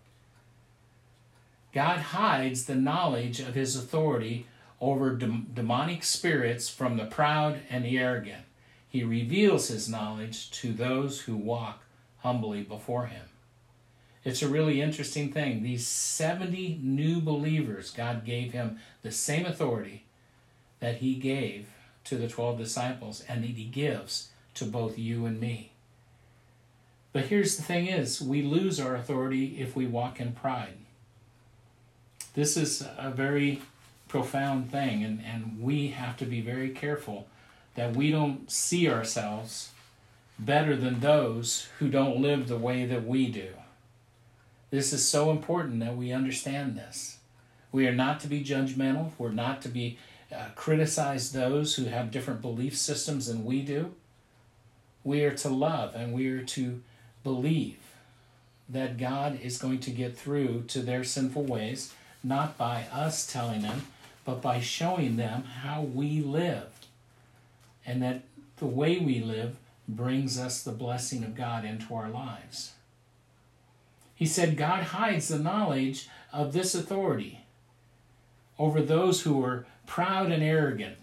God 1.72 1.98
hides 1.98 2.64
the 2.64 2.74
knowledge 2.74 3.40
of 3.40 3.54
his 3.54 3.76
authority 3.76 4.46
over 4.80 5.14
de- 5.14 5.44
demonic 5.54 6.04
spirits 6.04 6.68
from 6.68 6.96
the 6.96 7.06
proud 7.06 7.60
and 7.70 7.84
the 7.84 7.98
arrogant. 7.98 8.44
He 8.90 9.04
reveals 9.04 9.68
his 9.68 9.88
knowledge 9.88 10.50
to 10.50 10.72
those 10.72 11.22
who 11.22 11.36
walk 11.36 11.84
humbly 12.18 12.62
before 12.62 13.06
him. 13.06 13.26
It's 14.24 14.42
a 14.42 14.48
really 14.48 14.82
interesting 14.82 15.32
thing. 15.32 15.62
These 15.62 15.86
70 15.86 16.80
new 16.82 17.20
believers, 17.20 17.92
God 17.92 18.24
gave 18.24 18.52
him 18.52 18.78
the 19.02 19.12
same 19.12 19.46
authority 19.46 20.04
that 20.80 20.96
he 20.96 21.14
gave 21.14 21.68
to 22.04 22.16
the 22.16 22.28
12 22.28 22.58
disciples 22.58 23.24
and 23.28 23.44
that 23.44 23.50
he 23.50 23.64
gives 23.64 24.30
to 24.54 24.64
both 24.64 24.98
you 24.98 25.24
and 25.24 25.40
me. 25.40 25.70
But 27.12 27.26
here's 27.26 27.56
the 27.56 27.62
thing 27.62 27.86
is, 27.86 28.20
we 28.20 28.42
lose 28.42 28.80
our 28.80 28.96
authority 28.96 29.60
if 29.60 29.74
we 29.74 29.86
walk 29.86 30.20
in 30.20 30.32
pride. 30.32 30.76
This 32.34 32.56
is 32.56 32.86
a 32.98 33.10
very 33.10 33.62
profound 34.08 34.70
thing, 34.70 35.02
and, 35.04 35.22
and 35.24 35.60
we 35.60 35.88
have 35.88 36.16
to 36.18 36.24
be 36.24 36.40
very 36.40 36.70
careful 36.70 37.26
that 37.74 37.96
we 37.96 38.10
don't 38.10 38.50
see 38.50 38.88
ourselves 38.88 39.70
better 40.38 40.76
than 40.76 41.00
those 41.00 41.68
who 41.78 41.88
don't 41.88 42.20
live 42.20 42.48
the 42.48 42.56
way 42.56 42.86
that 42.86 43.06
we 43.06 43.28
do. 43.28 43.48
This 44.70 44.92
is 44.92 45.06
so 45.06 45.30
important 45.30 45.80
that 45.80 45.96
we 45.96 46.12
understand 46.12 46.76
this. 46.76 47.18
We 47.72 47.86
are 47.86 47.94
not 47.94 48.20
to 48.20 48.28
be 48.28 48.42
judgmental. 48.42 49.10
We're 49.18 49.30
not 49.30 49.62
to 49.62 49.68
be 49.68 49.98
uh, 50.34 50.46
criticize 50.54 51.32
those 51.32 51.74
who 51.74 51.84
have 51.84 52.10
different 52.10 52.40
belief 52.40 52.76
systems 52.76 53.26
than 53.26 53.44
we 53.44 53.62
do. 53.62 53.94
We 55.02 55.24
are 55.24 55.34
to 55.36 55.48
love 55.48 55.94
and 55.94 56.12
we 56.12 56.28
are 56.28 56.42
to 56.42 56.82
believe 57.24 57.78
that 58.68 58.96
God 58.96 59.40
is 59.42 59.58
going 59.58 59.80
to 59.80 59.90
get 59.90 60.16
through 60.16 60.64
to 60.68 60.80
their 60.80 61.02
sinful 61.02 61.44
ways, 61.44 61.92
not 62.22 62.56
by 62.56 62.84
us 62.92 63.26
telling 63.26 63.62
them, 63.62 63.86
but 64.24 64.40
by 64.40 64.60
showing 64.60 65.16
them 65.16 65.42
how 65.42 65.82
we 65.82 66.20
live. 66.20 66.68
And 67.86 68.02
that 68.02 68.22
the 68.56 68.66
way 68.66 68.98
we 68.98 69.20
live 69.20 69.56
brings 69.88 70.38
us 70.38 70.62
the 70.62 70.72
blessing 70.72 71.24
of 71.24 71.34
God 71.34 71.64
into 71.64 71.94
our 71.94 72.10
lives. 72.10 72.72
He 74.14 74.26
said 74.26 74.56
God 74.56 74.84
hides 74.84 75.28
the 75.28 75.38
knowledge 75.38 76.08
of 76.32 76.52
this 76.52 76.74
authority 76.74 77.40
over 78.58 78.82
those 78.82 79.22
who 79.22 79.42
are 79.42 79.64
proud 79.86 80.30
and 80.30 80.42
arrogant. 80.42 80.96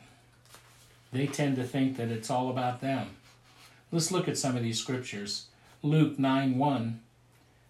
They 1.11 1.25
tend 1.25 1.55
to 1.55 1.63
think 1.63 1.97
that 1.97 2.09
it's 2.09 2.29
all 2.29 2.49
about 2.49 2.79
them. 2.79 3.09
Let's 3.91 4.11
look 4.11 4.27
at 4.27 4.37
some 4.37 4.55
of 4.55 4.63
these 4.63 4.79
scriptures. 4.79 5.47
Luke 5.81 6.19
9 6.19 6.57
1. 6.57 6.99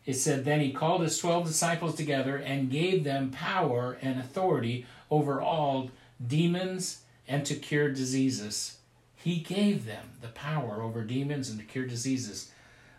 It 0.05 0.15
said, 0.15 0.45
Then 0.45 0.61
he 0.61 0.71
called 0.71 1.01
his 1.01 1.17
twelve 1.17 1.45
disciples 1.45 1.95
together 1.95 2.37
and 2.37 2.71
gave 2.71 3.03
them 3.03 3.29
power 3.29 3.97
and 4.01 4.19
authority 4.19 4.85
over 5.11 5.41
all 5.41 5.91
demons 6.25 7.01
and 7.27 7.45
to 7.45 7.55
cure 7.55 7.89
diseases. 7.89 8.76
He 9.17 9.39
gave 9.39 9.85
them 9.85 10.11
the 10.21 10.29
power 10.29 10.81
over 10.81 11.03
demons 11.03 11.49
and 11.49 11.59
to 11.59 11.65
cure 11.65 11.85
diseases. 11.85 12.51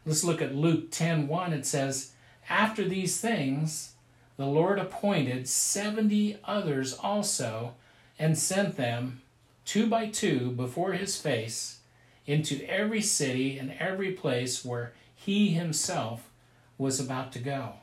Let's 0.04 0.24
look 0.24 0.42
at 0.42 0.54
Luke 0.54 0.90
10 0.90 1.28
1. 1.28 1.52
It 1.52 1.64
says, 1.64 2.12
After 2.50 2.84
these 2.84 3.20
things, 3.20 3.92
the 4.36 4.46
Lord 4.46 4.78
appointed 4.78 5.48
70 5.48 6.38
others 6.44 6.94
also 6.94 7.74
and 8.18 8.36
sent 8.36 8.76
them 8.76 9.22
two 9.64 9.86
by 9.86 10.06
two 10.06 10.50
before 10.52 10.92
his 10.92 11.20
face 11.20 11.80
into 12.26 12.64
every 12.68 13.00
city 13.00 13.58
and 13.58 13.72
every 13.78 14.12
place 14.12 14.64
where 14.64 14.92
he 15.14 15.48
himself 15.48 16.30
was 16.76 17.00
about 17.00 17.32
to 17.32 17.38
go. 17.38 17.74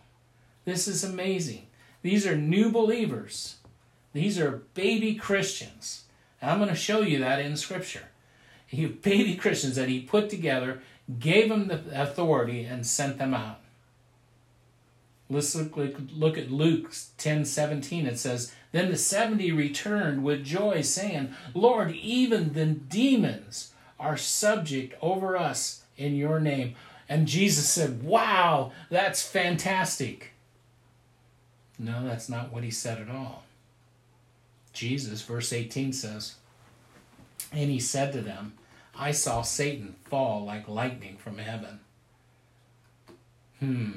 This 0.66 0.88
is 0.88 1.04
amazing. 1.04 1.68
These 2.02 2.26
are 2.26 2.36
new 2.36 2.72
believers. 2.72 3.58
These 4.14 4.40
are 4.40 4.64
baby 4.74 5.16
Christians. 5.16 6.04
And 6.42 6.52
I'm 6.52 6.58
going 6.60 6.70
to 6.70 6.76
show 6.76 7.02
you 7.02 7.20
that 7.20 7.40
in 7.40 7.58
Scripture. 7.58 8.10
He 8.76 8.86
baby 8.86 9.36
Christians 9.36 9.76
that 9.76 9.90
he 9.90 10.02
put 10.02 10.30
together, 10.30 10.82
gave 11.20 11.50
them 11.50 11.68
the 11.68 11.84
authority, 11.94 12.64
and 12.64 12.86
sent 12.86 13.18
them 13.18 13.34
out. 13.34 13.60
Let's 15.30 15.56
look, 15.56 15.98
look 16.14 16.38
at 16.38 16.52
Luke 16.52 16.94
10 17.18 17.46
17. 17.46 18.06
It 18.06 18.20
says, 18.20 18.54
Then 18.72 18.92
the 18.92 18.98
70 18.98 19.52
returned 19.52 20.24
with 20.24 20.44
joy, 20.44 20.82
saying, 20.82 21.34
Lord, 21.54 21.92
even 21.92 22.54
the 22.54 22.66
demons 22.68 23.74
are 24.00 24.18
subject 24.18 24.94
over 25.02 25.36
us 25.36 25.84
in 25.98 26.16
your 26.16 26.40
name. 26.40 26.76
And 27.10 27.28
Jesus 27.28 27.68
said, 27.70 28.04
Wow, 28.04 28.72
that's 28.90 29.28
fantastic. 29.28 30.32
No, 31.78 32.06
that's 32.06 32.30
not 32.30 32.54
what 32.54 32.64
he 32.64 32.72
said 32.72 33.00
at 33.02 33.10
all. 33.10 33.44
Jesus, 34.74 35.22
verse 35.22 35.52
18 35.52 35.94
says, 35.94 36.36
And 37.52 37.70
he 37.70 37.80
said 37.80 38.14
to 38.14 38.22
them, 38.22 38.54
I 38.98 39.12
saw 39.12 39.42
Satan 39.42 39.96
fall 40.04 40.46
like 40.46 40.68
lightning 40.68 41.18
from 41.18 41.38
heaven. 41.38 41.80
Hmm. 43.60 43.92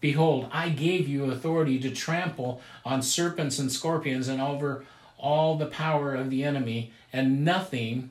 Behold, 0.00 0.48
I 0.52 0.68
gave 0.68 1.08
you 1.08 1.30
authority 1.30 1.78
to 1.80 1.90
trample 1.90 2.60
on 2.84 3.02
serpents 3.02 3.58
and 3.58 3.72
scorpions 3.72 4.28
and 4.28 4.40
over 4.40 4.84
all 5.18 5.56
the 5.56 5.66
power 5.66 6.14
of 6.14 6.28
the 6.28 6.44
enemy, 6.44 6.92
and 7.12 7.44
nothing, 7.44 8.10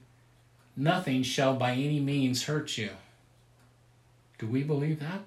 nothing 0.75 1.21
shall 1.21 1.55
by 1.55 1.73
any 1.73 1.99
means 1.99 2.45
hurt 2.45 2.77
you. 2.77 2.89
Do 4.39 4.47
we 4.47 4.63
believe 4.63 4.99
that? 4.99 5.21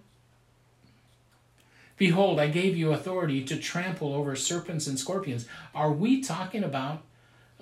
Behold, 1.97 2.41
I 2.41 2.49
gave 2.49 2.77
you 2.77 2.93
authority 2.93 3.45
to 3.45 3.57
trample 3.57 4.13
over 4.13 4.37
serpents 4.37 4.87
and 4.87 4.99
scorpions. 4.99 5.47
Are 5.75 5.93
we 5.93 6.21
talking 6.21 6.65
about 6.65 7.03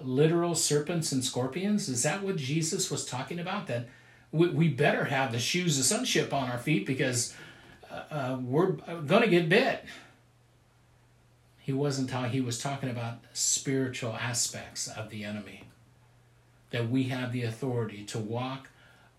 literal 0.02 0.54
serpents 0.54 1.12
and 1.12 1.24
scorpions? 1.24 1.88
Is 1.88 2.02
that 2.02 2.22
what 2.22 2.36
Jesus 2.36 2.90
was 2.90 3.04
talking 3.04 3.38
about? 3.38 3.66
That 3.66 3.88
we, 4.32 4.48
we 4.48 4.68
better 4.68 5.04
have 5.04 5.32
the 5.32 5.38
shoes 5.38 5.78
of 5.78 5.84
sonship 5.84 6.32
on 6.32 6.50
our 6.50 6.58
feet 6.58 6.86
because 6.86 7.34
uh, 8.10 8.38
we're 8.40 8.72
going 8.72 9.22
to 9.22 9.28
get 9.28 9.48
bit. 9.48 9.84
He 11.58 11.72
wasn't 11.72 12.10
talking, 12.10 12.30
he 12.30 12.40
was 12.40 12.58
talking 12.58 12.90
about 12.90 13.20
spiritual 13.32 14.14
aspects 14.14 14.88
of 14.88 15.10
the 15.10 15.24
enemy. 15.24 15.64
That 16.70 16.90
we 16.90 17.04
have 17.04 17.32
the 17.32 17.44
authority 17.44 18.04
to 18.06 18.18
walk 18.18 18.68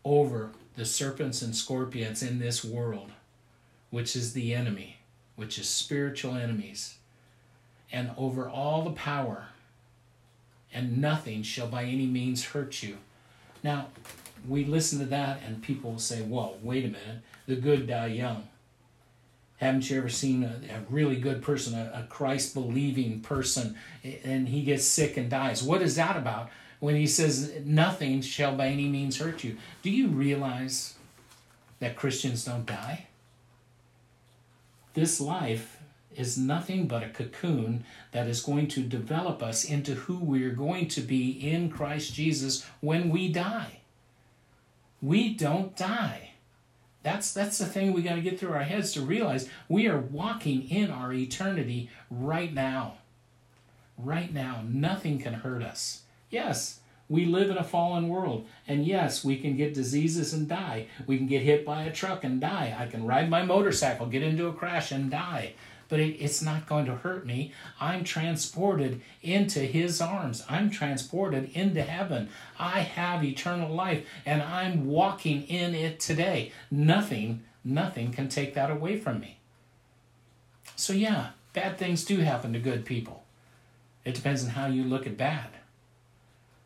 over 0.04 0.52
the 0.76 0.86
serpents 0.86 1.42
and 1.42 1.56
scorpions 1.56 2.22
in 2.22 2.40
this 2.40 2.64
world, 2.64 3.12
which 3.90 4.16
is 4.16 4.34
the 4.34 4.54
enemy, 4.54 4.98
which 5.36 5.58
is 5.58 5.70
spiritual 5.70 6.36
enemies, 6.36 6.98
and 7.92 8.12
over 8.18 8.50
all 8.50 8.84
the 8.84 8.92
power, 8.92 9.48
and 10.76 11.00
nothing 11.00 11.42
shall 11.42 11.68
by 11.68 11.86
any 11.86 12.06
means 12.06 12.44
hurt 12.44 12.84
you. 12.84 12.98
Now, 13.64 13.88
we 14.48 14.66
listen 14.66 15.00
to 15.00 15.06
that, 15.06 15.42
and 15.44 15.64
people 15.64 15.92
will 15.92 16.00
say, 16.00 16.22
Well, 16.22 16.58
wait 16.62 16.84
a 16.86 16.90
minute, 16.90 17.22
the 17.48 17.56
good 17.56 17.88
die 17.88 18.08
young. 18.08 18.48
Haven't 19.58 19.90
you 19.90 19.98
ever 19.98 20.10
seen 20.10 20.44
a, 20.44 20.60
a 20.70 20.82
really 20.90 21.16
good 21.16 21.42
person, 21.42 21.74
a, 21.74 22.04
a 22.04 22.08
Christ 22.08 22.54
believing 22.54 23.22
person, 23.22 23.78
and 24.24 24.50
he 24.50 24.64
gets 24.64 24.84
sick 24.84 25.16
and 25.16 25.30
dies? 25.30 25.64
What 25.64 25.82
is 25.82 25.96
that 25.96 26.18
about? 26.18 26.50
When 26.80 26.96
he 26.96 27.08
says, 27.08 27.54
Nothing 27.64 28.22
shall 28.22 28.56
by 28.56 28.68
any 28.68 28.90
means 28.90 29.18
hurt 29.18 29.44
you. 29.44 29.58
Do 29.82 29.90
you 29.90 30.10
realize 30.10 30.96
that 31.80 31.96
Christians 31.96 32.44
don't 32.44 32.66
die? 32.66 33.08
This 34.94 35.20
life 35.20 35.75
is 36.18 36.38
nothing 36.38 36.88
but 36.88 37.04
a 37.04 37.10
cocoon 37.10 37.84
that 38.12 38.28
is 38.28 38.42
going 38.42 38.68
to 38.70 38.82
develop 38.82 39.44
us 39.44 39.64
into 39.64 39.94
who 39.94 40.18
we 40.18 40.44
are 40.44 40.52
going 40.52 40.88
to 40.90 41.02
be 41.02 41.32
in 41.32 41.70
Christ 41.70 42.14
Jesus 42.14 42.66
when 42.82 43.10
we 43.10 43.32
die. 43.32 43.80
We 45.02 45.34
don't 45.34 45.76
die. 45.76 46.32
That's 47.04 47.34
that's 47.34 47.60
the 47.60 47.66
thing 47.66 47.94
we 47.94 48.02
got 48.02 48.16
to 48.16 48.22
get 48.22 48.40
through 48.40 48.54
our 48.54 48.64
heads 48.64 48.92
to 48.94 49.02
realize 49.02 49.48
we 49.70 49.88
are 49.88 50.00
walking 50.00 50.68
in 50.70 50.90
our 50.90 51.14
eternity 51.14 51.90
right 52.10 52.52
now. 52.52 52.96
Right 53.98 54.34
now, 54.34 54.64
nothing 54.68 55.20
can 55.20 55.36
hurt 55.36 55.62
us. 55.62 56.02
Yes, 56.32 56.80
we 57.08 57.26
live 57.26 57.52
in 57.52 57.58
a 57.58 57.64
fallen 57.64 58.10
world, 58.10 58.48
and 58.68 58.86
yes, 58.86 59.24
we 59.24 59.38
can 59.38 59.56
get 59.56 59.76
diseases 59.76 60.34
and 60.34 60.48
die. 60.48 60.88
We 61.06 61.18
can 61.18 61.28
get 61.28 61.44
hit 61.44 61.64
by 61.64 61.84
a 61.84 61.94
truck 61.94 62.24
and 62.24 62.42
die. 62.42 62.76
I 62.78 62.88
can 62.88 63.06
ride 63.06 63.30
my 63.30 63.44
motorcycle, 63.44 64.08
get 64.08 64.24
into 64.24 64.48
a 64.48 64.54
crash 64.54 64.92
and 64.92 65.12
die 65.12 65.54
but 65.90 66.00
it, 66.00 66.16
it's 66.20 66.42
not 66.42 66.68
going 66.68 66.86
to 66.86 66.96
hurt 66.96 67.26
me. 67.26 67.54
I'm 67.80 68.04
transported 68.04 69.02
into 69.22 69.60
His 69.60 70.02
arms. 70.02 70.44
I'm 70.50 70.70
transported 70.70 71.50
into 71.54 71.82
heaven. 71.82 72.30
I 72.60 72.82
have 72.82 73.24
eternal 73.24 73.74
life, 73.74 74.06
and 74.26 74.42
I'm 74.42 74.88
walking 74.88 75.44
in 75.44 75.76
it 75.76 76.00
today. 76.00 76.52
Nothing, 76.70 77.44
nothing 77.64 78.12
can 78.12 78.30
take 78.30 78.54
that 78.54 78.72
away 78.72 78.98
from 78.98 79.20
me. 79.20 79.38
So, 80.76 80.94
yeah, 80.94 81.30
bad 81.54 81.78
things 81.78 82.04
do 82.04 82.18
happen 82.18 82.54
to 82.54 82.60
good 82.60 82.86
people. 82.86 83.24
It 84.04 84.14
depends 84.14 84.44
on 84.44 84.52
how 84.52 84.68
you 84.68 84.84
look 84.84 85.08
at 85.08 85.18
bad. 85.18 85.50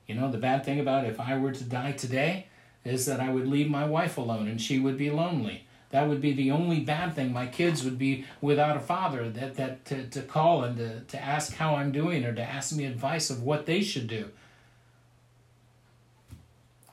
You 0.07 0.15
know, 0.15 0.31
the 0.31 0.38
bad 0.38 0.65
thing 0.65 0.79
about 0.79 1.05
if 1.05 1.19
I 1.19 1.38
were 1.38 1.51
to 1.51 1.63
die 1.63 1.91
today 1.91 2.47
is 2.83 3.05
that 3.05 3.19
I 3.19 3.29
would 3.31 3.47
leave 3.47 3.69
my 3.69 3.85
wife 3.85 4.17
alone 4.17 4.47
and 4.47 4.59
she 4.59 4.79
would 4.79 4.97
be 4.97 5.11
lonely. 5.11 5.65
That 5.91 6.08
would 6.08 6.22
be 6.22 6.34
the 6.34 6.51
only 6.51 6.81
bad 6.81 7.15
thing. 7.15 7.34
My 7.34 7.48
kids 7.48 7.84
would 7.84 7.98
be 7.98 8.25
without 8.41 8.77
a 8.77 8.81
father 8.81 9.29
that, 9.29 9.55
that 9.55 9.86
to, 9.86 10.08
to 10.08 10.22
call 10.22 10.63
and 10.63 10.77
to, 10.77 11.00
to 11.01 11.22
ask 11.22 11.55
how 11.55 11.75
I'm 11.75 11.91
doing 11.91 12.24
or 12.25 12.34
to 12.34 12.43
ask 12.43 12.75
me 12.75 12.86
advice 12.86 13.29
of 13.29 13.41
what 13.41 13.65
they 13.65 13.81
should 13.81 14.08
do. 14.08 14.29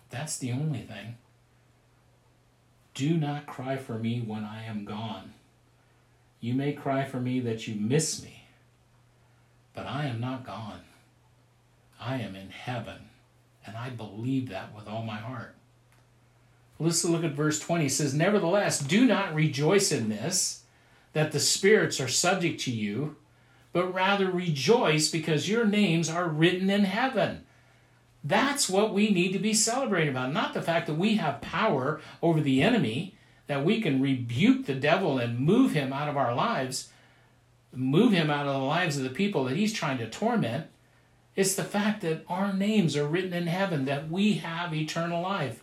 That's 0.08 0.38
the 0.38 0.52
only 0.52 0.80
thing. 0.80 1.16
Do 2.94 3.18
not 3.18 3.46
cry 3.46 3.76
for 3.76 3.98
me 3.98 4.20
when 4.20 4.44
I 4.44 4.64
am 4.64 4.86
gone. 4.86 5.34
You 6.40 6.54
may 6.54 6.72
cry 6.72 7.04
for 7.04 7.20
me 7.20 7.40
that 7.40 7.68
you 7.68 7.74
miss 7.74 8.22
me, 8.22 8.44
but 9.74 9.84
I 9.84 10.06
am 10.06 10.20
not 10.20 10.46
gone. 10.46 10.80
I 12.00 12.16
am 12.16 12.34
in 12.34 12.48
heaven, 12.48 13.10
and 13.66 13.76
I 13.76 13.90
believe 13.90 14.48
that 14.48 14.74
with 14.74 14.88
all 14.88 15.02
my 15.02 15.16
heart. 15.16 15.55
Let's 16.78 17.04
look 17.04 17.24
at 17.24 17.32
verse 17.32 17.58
20. 17.58 17.86
It 17.86 17.90
says, 17.90 18.12
Nevertheless, 18.12 18.78
do 18.78 19.06
not 19.06 19.34
rejoice 19.34 19.92
in 19.92 20.08
this, 20.08 20.62
that 21.14 21.32
the 21.32 21.40
spirits 21.40 22.00
are 22.00 22.08
subject 22.08 22.60
to 22.60 22.70
you, 22.70 23.16
but 23.72 23.92
rather 23.92 24.30
rejoice 24.30 25.10
because 25.10 25.48
your 25.48 25.64
names 25.64 26.10
are 26.10 26.28
written 26.28 26.68
in 26.68 26.84
heaven. 26.84 27.44
That's 28.22 28.68
what 28.68 28.92
we 28.92 29.10
need 29.10 29.32
to 29.32 29.38
be 29.38 29.54
celebrating 29.54 30.10
about, 30.10 30.32
not 30.32 30.52
the 30.52 30.62
fact 30.62 30.86
that 30.88 30.94
we 30.94 31.16
have 31.16 31.40
power 31.40 32.00
over 32.20 32.40
the 32.40 32.62
enemy, 32.62 33.14
that 33.46 33.64
we 33.64 33.80
can 33.80 34.02
rebuke 34.02 34.66
the 34.66 34.74
devil 34.74 35.18
and 35.18 35.38
move 35.38 35.72
him 35.72 35.92
out 35.92 36.08
of 36.08 36.16
our 36.16 36.34
lives, 36.34 36.90
move 37.72 38.12
him 38.12 38.28
out 38.28 38.46
of 38.46 38.52
the 38.52 38.66
lives 38.66 38.96
of 38.96 39.04
the 39.04 39.10
people 39.10 39.44
that 39.44 39.56
he's 39.56 39.72
trying 39.72 39.98
to 39.98 40.10
torment. 40.10 40.66
It's 41.36 41.54
the 41.54 41.64
fact 41.64 42.00
that 42.00 42.24
our 42.28 42.52
names 42.52 42.96
are 42.96 43.06
written 43.06 43.32
in 43.32 43.46
heaven, 43.46 43.84
that 43.84 44.10
we 44.10 44.34
have 44.34 44.74
eternal 44.74 45.22
life. 45.22 45.62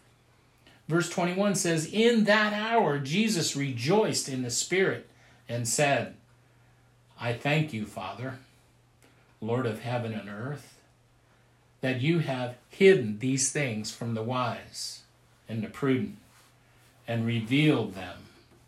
Verse 0.87 1.09
21 1.09 1.55
says, 1.55 1.85
In 1.91 2.25
that 2.25 2.53
hour 2.53 2.99
Jesus 2.99 3.55
rejoiced 3.55 4.27
in 4.27 4.41
the 4.41 4.49
Spirit 4.49 5.09
and 5.47 5.67
said, 5.67 6.15
I 7.19 7.33
thank 7.33 7.73
you, 7.73 7.85
Father, 7.85 8.39
Lord 9.39 9.65
of 9.65 9.81
heaven 9.81 10.13
and 10.13 10.29
earth, 10.29 10.77
that 11.81 12.01
you 12.01 12.19
have 12.19 12.55
hidden 12.69 13.19
these 13.19 13.51
things 13.51 13.91
from 13.91 14.13
the 14.13 14.23
wise 14.23 15.01
and 15.47 15.63
the 15.63 15.69
prudent 15.69 16.17
and 17.07 17.25
revealed 17.25 17.95
them 17.95 18.17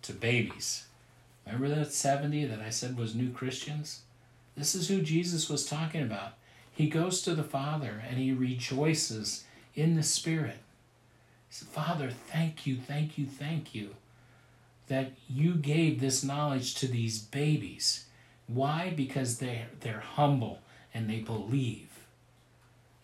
to 0.02 0.14
babies. 0.14 0.86
Remember 1.46 1.70
that 1.70 1.94
70 1.94 2.46
that 2.46 2.60
I 2.60 2.70
said 2.70 2.98
was 2.98 3.16
new 3.16 3.32
Christians? 3.32 4.02
This 4.58 4.76
is 4.76 4.88
who 4.88 5.02
Jesus 5.02 5.50
was 5.50 5.66
talking 5.66 6.02
about. 6.02 6.34
He 6.74 6.90
goes 6.90 7.22
to 7.22 7.36
the 7.36 7.44
Father 7.44 8.04
and 8.08 8.18
he 8.18 8.32
rejoices 8.32 9.46
in 9.76 9.96
the 9.96 10.04
Spirit. 10.04 10.58
Father, 11.64 12.10
thank 12.12 12.66
you, 12.68 12.78
thank 12.78 13.18
you, 13.18 13.26
thank 13.26 13.74
you 13.76 13.96
that 14.88 15.14
you 15.30 15.56
gave 15.56 16.00
this 16.00 16.24
knowledge 16.24 16.76
to 16.76 16.88
these 16.88 17.20
babies. 17.20 18.06
Why? 18.48 18.94
Because 18.96 19.38
they're, 19.40 19.68
they're 19.82 20.02
humble 20.02 20.60
and 20.94 21.10
they 21.10 21.20
believe. 21.20 21.90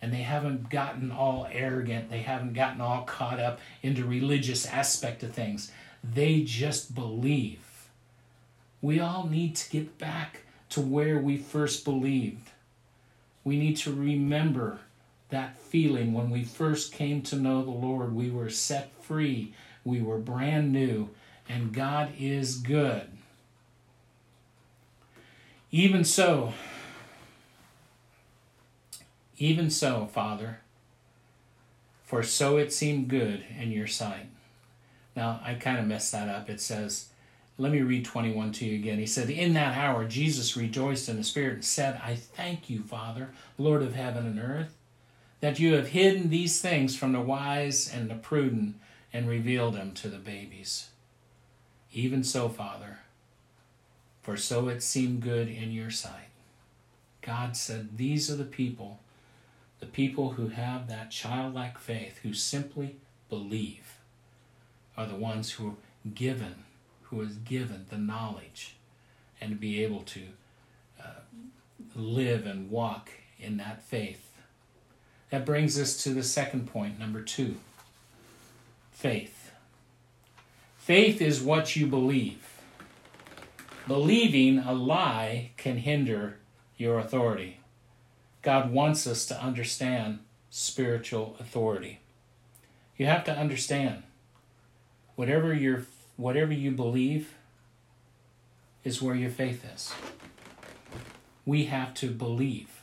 and 0.01 0.11
they 0.11 0.23
haven't 0.23 0.69
gotten 0.69 1.11
all 1.11 1.47
arrogant. 1.51 2.09
They 2.09 2.21
haven't 2.21 2.53
gotten 2.53 2.81
all 2.81 3.03
caught 3.03 3.39
up 3.39 3.59
into 3.83 4.03
religious 4.05 4.65
aspect 4.65 5.23
of 5.23 5.33
things. 5.33 5.71
They 6.03 6.41
just 6.41 6.95
believe. 6.95 7.59
We 8.81 8.99
all 8.99 9.27
need 9.27 9.55
to 9.57 9.69
get 9.69 9.97
back 9.99 10.41
to 10.69 10.81
where 10.81 11.19
we 11.19 11.37
first 11.37 11.85
believed. 11.85 12.49
We 13.43 13.57
need 13.57 13.77
to 13.77 13.93
remember 13.93 14.79
that 15.31 15.57
feeling 15.57 16.13
when 16.13 16.29
we 16.29 16.43
first 16.43 16.93
came 16.93 17.21
to 17.23 17.35
know 17.35 17.63
the 17.63 17.71
Lord. 17.71 18.13
We 18.13 18.29
were 18.29 18.49
set 18.49 18.91
free, 19.03 19.53
we 19.83 20.01
were 20.01 20.17
brand 20.17 20.71
new, 20.71 21.09
and 21.49 21.73
God 21.73 22.13
is 22.19 22.57
good. 22.57 23.09
Even 25.71 26.03
so, 26.03 26.53
even 29.37 29.69
so, 29.69 30.07
Father, 30.11 30.59
for 32.03 32.23
so 32.23 32.57
it 32.57 32.71
seemed 32.71 33.07
good 33.07 33.43
in 33.59 33.71
your 33.71 33.87
sight. 33.87 34.27
Now, 35.15 35.41
I 35.43 35.55
kind 35.55 35.79
of 35.79 35.87
messed 35.87 36.11
that 36.11 36.29
up. 36.29 36.49
It 36.49 36.61
says, 36.61 37.07
let 37.57 37.71
me 37.71 37.81
read 37.81 38.05
21 38.05 38.53
to 38.53 38.65
you 38.65 38.75
again. 38.75 38.97
He 38.97 39.05
said, 39.05 39.29
In 39.29 39.53
that 39.53 39.77
hour, 39.77 40.05
Jesus 40.05 40.57
rejoiced 40.57 41.07
in 41.09 41.17
the 41.17 41.23
Spirit 41.23 41.53
and 41.53 41.65
said, 41.65 42.01
I 42.03 42.15
thank 42.15 42.69
you, 42.69 42.81
Father, 42.81 43.29
Lord 43.57 43.83
of 43.83 43.93
heaven 43.93 44.25
and 44.25 44.39
earth, 44.39 44.75
that 45.41 45.59
you 45.59 45.73
have 45.73 45.89
hidden 45.89 46.29
these 46.29 46.61
things 46.61 46.95
from 46.95 47.11
the 47.11 47.21
wise 47.21 47.91
and 47.93 48.09
the 48.09 48.15
prudent 48.15 48.75
and 49.11 49.27
revealed 49.27 49.75
them 49.75 49.91
to 49.91 50.07
the 50.07 50.17
babies. 50.17 50.89
Even 51.91 52.23
so, 52.23 52.47
Father, 52.47 52.99
for 54.21 54.37
so 54.37 54.69
it 54.69 54.81
seemed 54.81 55.21
good 55.21 55.49
in 55.49 55.71
your 55.71 55.91
sight. 55.91 56.29
God 57.21 57.57
said, 57.57 57.97
These 57.97 58.31
are 58.31 58.35
the 58.35 58.43
people, 58.43 58.99
the 59.79 59.85
people 59.85 60.31
who 60.31 60.49
have 60.49 60.87
that 60.87 61.11
childlike 61.11 61.77
faith, 61.77 62.19
who 62.23 62.33
simply 62.33 62.95
believe, 63.29 63.97
are 64.95 65.07
the 65.07 65.15
ones 65.15 65.51
who 65.51 65.69
are 65.69 66.09
given, 66.13 66.63
who 67.03 67.21
is 67.21 67.35
given 67.37 67.87
the 67.89 67.97
knowledge 67.97 68.75
and 69.39 69.51
to 69.51 69.55
be 69.55 69.83
able 69.83 70.01
to 70.01 70.21
uh, 71.03 71.21
live 71.95 72.45
and 72.45 72.69
walk 72.69 73.09
in 73.39 73.57
that 73.57 73.81
faith. 73.81 74.30
That 75.31 75.45
brings 75.45 75.79
us 75.79 76.03
to 76.03 76.09
the 76.09 76.23
second 76.23 76.67
point, 76.71 76.99
number 76.99 77.21
two 77.21 77.55
faith. 78.91 79.51
Faith 80.77 81.21
is 81.21 81.41
what 81.41 81.75
you 81.75 81.87
believe. 81.87 82.59
Believing 83.87 84.59
a 84.59 84.73
lie 84.73 85.51
can 85.57 85.77
hinder 85.77 86.37
your 86.77 86.99
authority. 86.99 87.61
God 88.41 88.71
wants 88.71 89.07
us 89.07 89.25
to 89.27 89.41
understand 89.41 90.19
spiritual 90.49 91.35
authority. 91.39 91.99
You 92.97 93.05
have 93.05 93.23
to 93.23 93.31
understand 93.31 94.03
whatever 95.15 95.53
your 95.53 95.85
whatever 96.17 96.53
you 96.53 96.71
believe 96.71 97.33
is 98.83 99.01
where 99.01 99.15
your 99.15 99.31
faith 99.31 99.65
is. 99.73 99.93
We 101.45 101.65
have 101.65 101.93
to 101.95 102.11
believe 102.11 102.80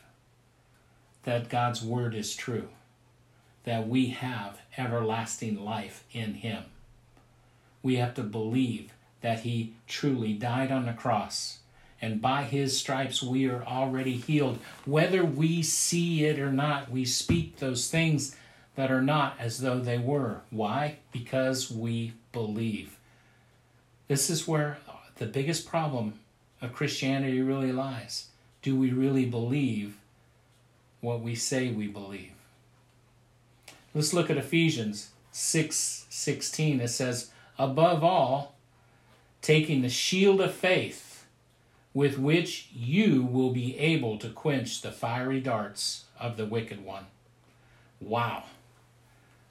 that 1.24 1.48
God's 1.48 1.82
word 1.82 2.14
is 2.14 2.34
true, 2.34 2.68
that 3.64 3.88
we 3.88 4.08
have 4.08 4.60
everlasting 4.76 5.64
life 5.64 6.04
in 6.12 6.34
him. 6.34 6.64
We 7.82 7.96
have 7.96 8.14
to 8.14 8.22
believe 8.22 8.92
that 9.20 9.40
he 9.40 9.74
truly 9.86 10.32
died 10.32 10.70
on 10.70 10.86
the 10.86 10.92
cross. 10.92 11.58
And 12.00 12.20
by 12.22 12.44
his 12.44 12.78
stripes 12.78 13.22
we 13.22 13.48
are 13.48 13.64
already 13.64 14.16
healed. 14.16 14.58
Whether 14.84 15.24
we 15.24 15.62
see 15.62 16.24
it 16.24 16.38
or 16.38 16.52
not, 16.52 16.90
we 16.90 17.04
speak 17.04 17.56
those 17.56 17.90
things 17.90 18.36
that 18.76 18.92
are 18.92 19.02
not 19.02 19.34
as 19.40 19.58
though 19.58 19.80
they 19.80 19.98
were. 19.98 20.42
Why? 20.50 20.98
Because 21.10 21.70
we 21.70 22.12
believe. 22.30 22.96
This 24.06 24.30
is 24.30 24.46
where 24.46 24.78
the 25.16 25.26
biggest 25.26 25.66
problem 25.66 26.14
of 26.62 26.72
Christianity 26.72 27.40
really 27.40 27.72
lies. 27.72 28.28
Do 28.62 28.76
we 28.76 28.92
really 28.92 29.26
believe 29.26 29.96
what 31.00 31.20
we 31.20 31.34
say 31.34 31.70
we 31.70 31.86
believe? 31.86 32.32
Let's 33.94 34.12
look 34.12 34.30
at 34.30 34.36
Ephesians 34.36 35.10
6 35.32 36.06
16. 36.08 36.80
It 36.80 36.88
says, 36.88 37.30
Above 37.58 38.04
all, 38.04 38.54
taking 39.40 39.82
the 39.82 39.88
shield 39.88 40.40
of 40.40 40.54
faith, 40.54 41.26
with 41.94 42.18
which 42.18 42.68
you 42.72 43.22
will 43.22 43.50
be 43.50 43.78
able 43.78 44.18
to 44.18 44.28
quench 44.28 44.82
the 44.82 44.92
fiery 44.92 45.40
darts 45.40 46.04
of 46.18 46.36
the 46.36 46.46
wicked 46.46 46.84
one. 46.84 47.06
Wow. 48.00 48.44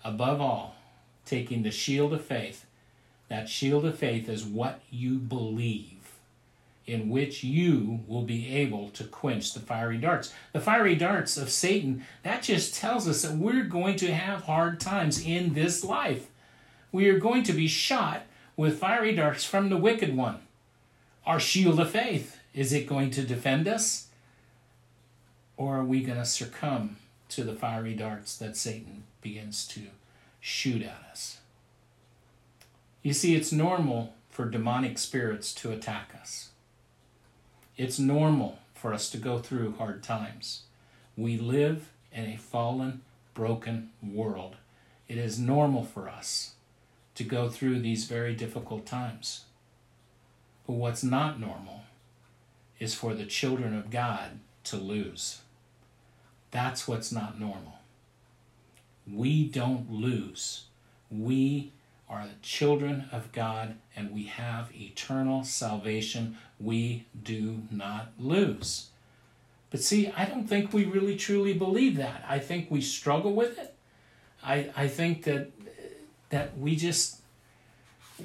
Above 0.03 0.39
all, 0.39 0.75
taking 1.25 1.63
the 1.63 1.71
shield 1.71 2.13
of 2.13 2.23
faith. 2.23 2.65
That 3.27 3.49
shield 3.49 3.85
of 3.85 3.97
faith 3.97 4.29
is 4.29 4.45
what 4.45 4.79
you 4.89 5.17
believe, 5.17 5.96
in 6.87 7.09
which 7.09 7.43
you 7.43 7.99
will 8.07 8.23
be 8.23 8.55
able 8.55 8.89
to 8.89 9.03
quench 9.03 9.53
the 9.53 9.59
fiery 9.59 9.97
darts. 9.97 10.33
The 10.53 10.61
fiery 10.61 10.95
darts 10.95 11.35
of 11.35 11.49
Satan, 11.49 12.05
that 12.23 12.41
just 12.41 12.73
tells 12.73 13.07
us 13.09 13.21
that 13.21 13.35
we're 13.35 13.65
going 13.65 13.97
to 13.97 14.13
have 14.13 14.43
hard 14.43 14.79
times 14.79 15.23
in 15.23 15.53
this 15.53 15.83
life. 15.83 16.27
We 16.93 17.09
are 17.09 17.19
going 17.19 17.43
to 17.43 17.53
be 17.53 17.67
shot 17.67 18.25
with 18.55 18.79
fiery 18.79 19.13
darts 19.13 19.43
from 19.43 19.69
the 19.69 19.77
wicked 19.77 20.15
one. 20.15 20.39
Our 21.25 21.41
shield 21.41 21.77
of 21.77 21.91
faith, 21.91 22.39
is 22.53 22.71
it 22.71 22.87
going 22.87 23.11
to 23.11 23.23
defend 23.23 23.67
us? 23.67 24.07
Or 25.57 25.79
are 25.79 25.83
we 25.83 26.01
going 26.01 26.19
to 26.19 26.25
succumb 26.25 26.95
to 27.29 27.43
the 27.43 27.53
fiery 27.53 27.95
darts 27.95 28.37
that 28.37 28.55
Satan 28.55 29.03
begins 29.21 29.67
to 29.67 29.81
shoot 30.39 30.81
at 30.81 31.03
us? 31.11 31.39
You 33.03 33.11
see, 33.11 33.35
it's 33.35 33.51
normal 33.51 34.13
for 34.29 34.45
demonic 34.45 34.97
spirits 34.97 35.53
to 35.55 35.71
attack 35.71 36.11
us. 36.19 36.49
It's 37.77 37.99
normal 37.99 38.57
for 38.73 38.91
us 38.91 39.07
to 39.11 39.19
go 39.19 39.37
through 39.37 39.75
hard 39.77 40.01
times. 40.01 40.63
We 41.15 41.37
live 41.37 41.89
in 42.11 42.25
a 42.25 42.37
fallen, 42.37 43.01
broken 43.35 43.91
world. 44.01 44.55
It 45.07 45.19
is 45.19 45.37
normal 45.37 45.83
for 45.83 46.09
us 46.09 46.53
to 47.13 47.23
go 47.23 47.49
through 47.49 47.79
these 47.79 48.05
very 48.05 48.33
difficult 48.33 48.87
times. 48.87 49.45
But 50.65 50.73
what's 50.73 51.03
not 51.03 51.39
normal 51.39 51.81
is 52.79 52.95
for 52.95 53.13
the 53.13 53.25
children 53.25 53.77
of 53.77 53.91
God 53.91 54.39
to 54.65 54.77
lose. 54.77 55.41
That's 56.49 56.87
what's 56.87 57.11
not 57.11 57.39
normal. 57.39 57.79
We 59.11 59.47
don't 59.47 59.91
lose. 59.91 60.63
We 61.11 61.73
are 62.09 62.25
the 62.25 62.41
children 62.41 63.09
of 63.11 63.31
God 63.31 63.75
and 63.95 64.11
we 64.11 64.25
have 64.25 64.69
eternal 64.73 65.43
salvation. 65.43 66.37
We 66.59 67.05
do 67.21 67.63
not 67.69 68.11
lose. 68.17 68.87
But 69.69 69.81
see, 69.81 70.09
I 70.15 70.25
don't 70.25 70.47
think 70.47 70.71
we 70.71 70.85
really 70.85 71.17
truly 71.17 71.53
believe 71.53 71.97
that. 71.97 72.23
I 72.27 72.39
think 72.39 72.71
we 72.71 72.81
struggle 72.81 73.33
with 73.33 73.59
it. 73.59 73.73
I, 74.43 74.69
I 74.75 74.87
think 74.87 75.23
that 75.23 75.51
that 76.29 76.57
we 76.57 76.75
just 76.75 77.21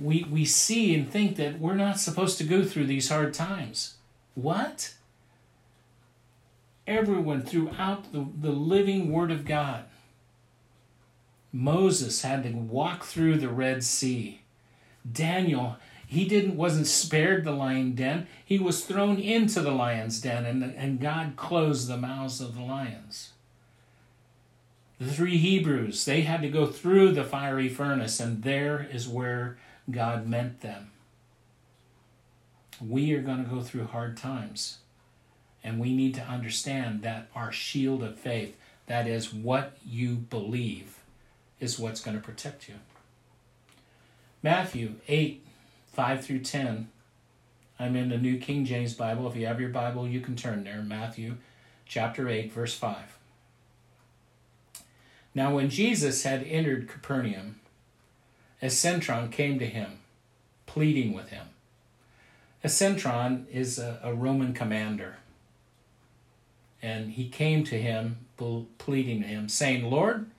we 0.01 0.25
we 0.31 0.45
see 0.45 0.95
and 0.95 1.11
think 1.11 1.37
that 1.37 1.59
we're 1.59 1.75
not 1.75 1.99
supposed 1.99 2.39
to 2.39 2.45
go 2.45 2.65
through 2.65 2.87
these 2.87 3.09
hard 3.09 3.35
times. 3.35 3.95
What? 4.35 4.95
Everyone 6.87 7.43
throughout 7.43 8.13
the, 8.13 8.27
the 8.41 8.51
living 8.51 9.11
Word 9.13 9.31
of 9.31 9.45
God. 9.45 9.85
Moses 11.53 12.23
had 12.23 12.43
to 12.45 12.51
walk 12.51 13.05
through 13.05 13.39
the 13.39 13.49
Red 13.49 13.85
Sea. 13.85 14.41
Daniel, 15.11 15.77
he 16.07 16.27
didn't 16.27 16.57
wasn't 16.57 16.87
spared 16.87 17.45
the 17.45 17.53
lion 17.53 17.95
den. 17.95 18.27
He 18.45 18.59
was 18.59 18.85
thrown 18.85 19.19
into 19.19 19.61
the 19.61 19.71
lion's 19.71 20.21
den, 20.21 20.45
and, 20.45 20.63
and 20.63 21.01
God 21.01 21.37
closed 21.37 21.89
the 21.89 21.97
mouths 21.97 22.41
of 22.41 22.55
the 22.55 22.63
lions. 22.63 23.33
The 24.99 25.11
three 25.11 25.39
Hebrews, 25.39 26.05
they 26.05 26.21
had 26.21 26.43
to 26.43 26.49
go 26.49 26.67
through 26.67 27.13
the 27.13 27.25
fiery 27.25 27.69
furnace, 27.69 28.21
and 28.21 28.43
there 28.43 28.87
is 28.93 29.09
where 29.09 29.59
God 29.91 30.29
meant 30.29 30.61
them. 30.61 30.91
We 32.81 33.13
are 33.15 33.23
going 33.23 33.43
to 33.43 33.51
go 33.51 33.63
through 33.63 33.87
hard 33.87 34.17
times, 34.17 34.79
and 35.65 35.81
we 35.81 35.95
need 35.95 36.15
to 36.15 36.23
understand 36.23 37.03
that 37.03 37.29
our 37.35 37.53
shield 37.53 38.03
of 38.03 38.19
faith, 38.19 38.57
that 38.87 39.07
is 39.07 39.33
what 39.33 39.77
you 39.85 40.17
believe, 40.17 40.99
is 41.63 41.79
what's 41.79 42.01
going 42.01 42.17
to 42.17 42.23
protect 42.23 42.69
you. 42.69 42.75
Matthew 44.43 44.97
8, 45.07 45.47
5 45.93 46.25
through 46.25 46.41
10. 46.41 46.89
I'm 47.79 47.95
in 47.95 48.09
the 48.09 48.19
New 48.19 48.39
King 48.39 48.65
James 48.65 48.95
Bible. 48.95 49.29
If 49.29 49.37
you 49.37 49.47
have 49.47 49.61
your 49.61 49.71
Bible, 49.71 50.09
you 50.09 50.21
can 50.21 50.35
turn 50.35 50.65
there. 50.65 50.83
Matthew 50.83 51.37
chapter 51.87 52.29
8, 52.29 52.53
verse 52.53 52.75
5. 52.75 53.17
Now, 55.35 55.55
when 55.55 55.71
Jesus 55.71 56.25
had 56.25 56.43
entered 56.43 56.89
Capernaum, 56.89 57.61
a 58.61 58.69
centurion 58.69 59.31
came 59.31 59.61
to 59.61 59.67
him, 59.67 60.01
pleading 60.67 61.15
with 61.15 61.29
him. 61.29 61.47
A 62.65 62.69
centurion 62.69 63.47
is 63.53 63.79
a, 63.79 64.01
a 64.03 64.13
Roman 64.13 64.53
commander. 64.53 65.17
And 66.83 67.13
he 67.13 67.29
came 67.29 67.63
to 67.65 67.81
him 67.81 68.19
pleading 68.79 69.23
to 69.23 69.29
him, 69.29 69.49
saying, 69.49 69.89
Lord, 69.89 70.32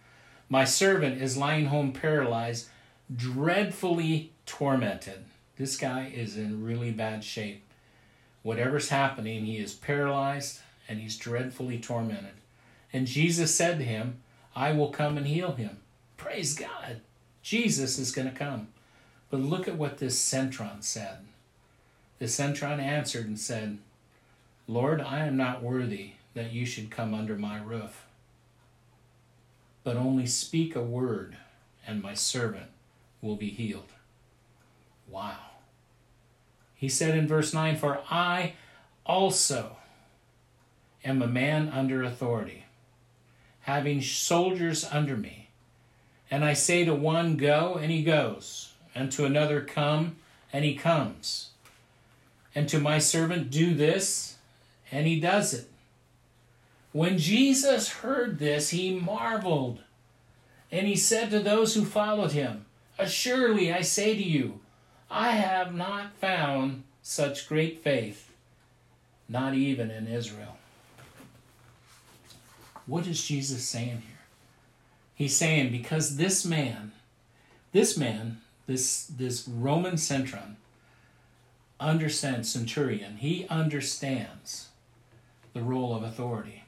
my 0.49 0.65
servant 0.65 1.21
is 1.21 1.37
lying 1.37 1.67
home 1.67 1.91
paralyzed, 1.91 2.67
dreadfully 3.13 4.31
tormented. 4.45 5.25
This 5.57 5.77
guy 5.77 6.11
is 6.13 6.37
in 6.37 6.63
really 6.63 6.91
bad 6.91 7.23
shape. 7.23 7.63
Whatever's 8.41 8.89
happening, 8.89 9.45
he 9.45 9.57
is 9.57 9.73
paralyzed 9.73 10.59
and 10.87 10.99
he's 10.99 11.17
dreadfully 11.17 11.79
tormented. 11.79 12.33
And 12.91 13.07
Jesus 13.07 13.55
said 13.55 13.79
to 13.79 13.85
him, 13.85 14.17
I 14.55 14.73
will 14.73 14.89
come 14.89 15.17
and 15.17 15.25
heal 15.25 15.53
him. 15.53 15.77
Praise 16.17 16.53
God. 16.53 17.01
Jesus 17.41 17.97
is 17.97 18.11
going 18.11 18.29
to 18.29 18.37
come. 18.37 18.67
But 19.29 19.39
look 19.39 19.67
at 19.67 19.77
what 19.77 19.97
this 19.97 20.21
centron 20.21 20.83
said. 20.83 21.17
The 22.19 22.25
centron 22.25 22.79
answered 22.79 23.25
and 23.25 23.39
said, 23.39 23.79
Lord, 24.67 25.01
I 25.01 25.25
am 25.25 25.35
not 25.35 25.63
worthy 25.63 26.11
that 26.35 26.53
you 26.53 26.65
should 26.65 26.91
come 26.91 27.13
under 27.13 27.35
my 27.35 27.59
roof, 27.59 28.05
but 29.83 29.97
only 29.97 30.25
speak 30.25 30.75
a 30.75 30.81
word, 30.81 31.37
and 31.85 32.01
my 32.01 32.13
servant 32.13 32.67
will 33.21 33.35
be 33.35 33.49
healed. 33.49 33.91
Wow. 35.07 35.37
He 36.75 36.89
said 36.89 37.17
in 37.17 37.27
verse 37.27 37.53
9, 37.53 37.77
For 37.77 38.01
I 38.09 38.53
also 39.05 39.77
am 41.03 41.21
a 41.21 41.27
man 41.27 41.69
under 41.69 42.03
authority, 42.03 42.65
having 43.61 44.01
soldiers 44.01 44.85
under 44.91 45.15
me. 45.15 45.49
And 46.31 46.43
I 46.43 46.53
say 46.53 46.83
to 46.85 46.95
one, 46.95 47.37
Go, 47.37 47.75
and 47.75 47.91
he 47.91 48.03
goes, 48.03 48.73
and 48.95 49.11
to 49.11 49.25
another, 49.25 49.61
Come, 49.61 50.17
and 50.51 50.65
he 50.65 50.75
comes. 50.75 51.49
And 52.55 52.67
to 52.69 52.79
my 52.79 52.99
servant, 52.99 53.49
Do 53.49 53.73
this, 53.73 54.37
and 54.91 55.07
he 55.07 55.19
does 55.19 55.53
it. 55.53 55.69
When 56.93 57.17
Jesus 57.17 57.89
heard 57.89 58.39
this, 58.39 58.69
he 58.69 58.97
marveled. 58.97 59.79
And 60.71 60.87
he 60.87 60.95
said 60.95 61.31
to 61.31 61.39
those 61.39 61.73
who 61.75 61.83
followed 61.83 62.31
him, 62.31 62.65
Assuredly, 62.97 63.73
I 63.73 63.81
say 63.81 64.15
to 64.15 64.23
you, 64.23 64.59
I 65.09 65.31
have 65.31 65.73
not 65.73 66.15
found 66.15 66.83
such 67.01 67.49
great 67.49 67.83
faith, 67.83 68.31
not 69.27 69.55
even 69.55 69.91
in 69.91 70.07
Israel. 70.07 70.57
What 72.85 73.07
is 73.07 73.23
Jesus 73.23 73.63
saying 73.63 74.03
here? 74.07 74.19
He's 75.15 75.35
saying 75.35 75.71
because 75.71 76.17
this 76.17 76.45
man, 76.45 76.91
this 77.71 77.97
man, 77.97 78.41
this 78.67 79.05
this 79.05 79.47
Roman 79.47 79.97
centurion, 79.97 80.57
understands 81.79 82.51
centurion. 82.51 83.17
He 83.17 83.47
understands 83.49 84.69
the 85.53 85.61
role 85.61 85.95
of 85.95 86.03
authority. 86.03 86.62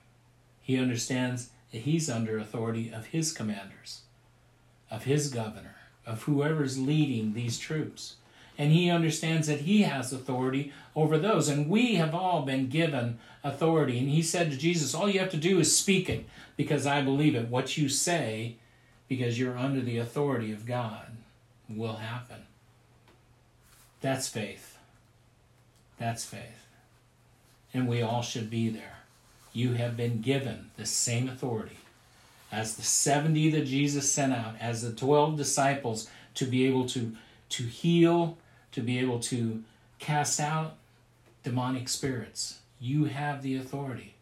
He 0.66 0.80
understands 0.80 1.50
that 1.72 1.82
he's 1.82 2.10
under 2.10 2.40
authority 2.40 2.92
of 2.92 3.08
his 3.08 3.32
commanders, 3.32 4.02
of 4.90 5.04
his 5.04 5.30
governor, 5.30 5.76
of 6.08 6.24
whoever's 6.24 6.80
leading 6.80 7.34
these 7.34 7.60
troops. 7.60 8.16
And 8.58 8.72
he 8.72 8.90
understands 8.90 9.46
that 9.46 9.62
he 9.62 9.84
has 9.84 10.12
authority 10.12 10.74
over 10.96 11.20
those. 11.20 11.50
And 11.50 11.70
we 11.70 11.96
have 11.96 12.16
all 12.16 12.42
been 12.42 12.68
given 12.68 13.20
authority. 13.44 14.00
And 14.00 14.10
he 14.10 14.24
said 14.24 14.50
to 14.50 14.58
Jesus, 14.58 14.96
All 14.96 15.08
you 15.08 15.20
have 15.20 15.30
to 15.32 15.38
do 15.38 15.60
is 15.60 15.78
speak 15.78 16.10
it 16.10 16.26
because 16.58 16.88
I 16.88 17.04
believe 17.04 17.36
it. 17.36 17.50
What 17.50 17.78
you 17.78 17.88
say, 17.88 18.56
because 19.08 19.38
you're 19.38 19.58
under 19.58 19.82
the 19.82 20.00
authority 20.00 20.52
of 20.52 20.66
God, 20.66 21.12
will 21.70 21.98
happen. 21.98 22.42
That's 24.02 24.28
faith. 24.28 24.80
That's 26.00 26.26
faith. 26.26 26.66
And 27.72 27.88
we 27.88 28.02
all 28.02 28.24
should 28.24 28.50
be 28.50 28.70
there 28.70 28.95
you 29.56 29.74
have 29.74 29.96
been 29.96 30.20
given 30.20 30.70
the 30.76 30.86
same 30.86 31.30
authority 31.30 31.78
as 32.52 32.76
the 32.76 32.84
70 32.84 33.52
that 33.52 33.66
Jesus 33.66 34.12
sent 34.12 34.34
out, 34.34 34.56
as 34.60 34.82
the 34.82 34.92
12 34.92 35.38
disciples, 35.38 36.10
to 36.36 36.46
be 36.46 36.66
able 36.68 36.86
to, 36.90 37.16
to 37.50 37.64
heal, 37.64 38.38
to 38.74 38.82
be 38.82 39.00
able 39.00 39.20
to 39.20 39.64
cast 39.98 40.42
out 40.42 40.76
demonic 41.44 41.88
spirits. 41.88 42.60
You 42.82 43.06
have 43.06 43.42
the 43.42 43.56
authority. 43.56 44.16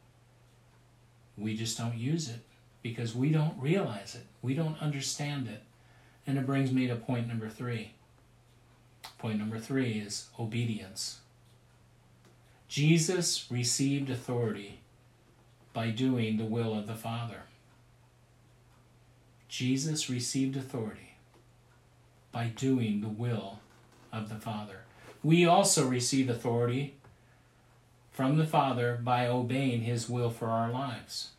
We 1.35 1.57
just 1.57 1.79
don't 1.79 1.97
use 1.97 2.29
it 2.29 2.41
because 2.83 3.15
we 3.15 3.31
don't 3.31 3.59
realize 3.59 4.13
it. 4.13 4.27
We 4.43 4.53
don't 4.53 4.79
understand 4.81 5.47
it. 5.47 5.63
And 6.27 6.37
it 6.37 6.45
brings 6.45 6.71
me 6.71 6.87
to 6.87 6.95
point 6.95 7.27
number 7.27 7.49
three. 7.49 7.93
Point 9.17 9.39
number 9.39 9.57
three 9.57 9.93
is 9.93 10.27
obedience. 10.39 11.19
Jesus 12.67 13.47
received 13.49 14.11
authority 14.11 14.79
by 15.73 15.89
doing 15.89 16.37
the 16.37 16.45
will 16.45 16.77
of 16.77 16.87
the 16.87 16.95
Father. 16.95 17.41
Jesus 19.49 20.09
received 20.09 20.55
authority 20.55 21.15
by 22.31 22.45
doing 22.47 23.01
the 23.01 23.09
will 23.09 23.59
of 24.11 24.29
the 24.29 24.35
Father. 24.35 24.81
We 25.23 25.45
also 25.45 25.87
receive 25.87 26.29
authority 26.29 26.95
from 28.11 28.37
the 28.37 28.45
Father 28.45 28.99
by 29.01 29.27
obeying 29.27 29.81
His 29.81 30.09
will 30.09 30.29
for 30.29 30.47
our 30.47 30.71
lives, 30.71 31.31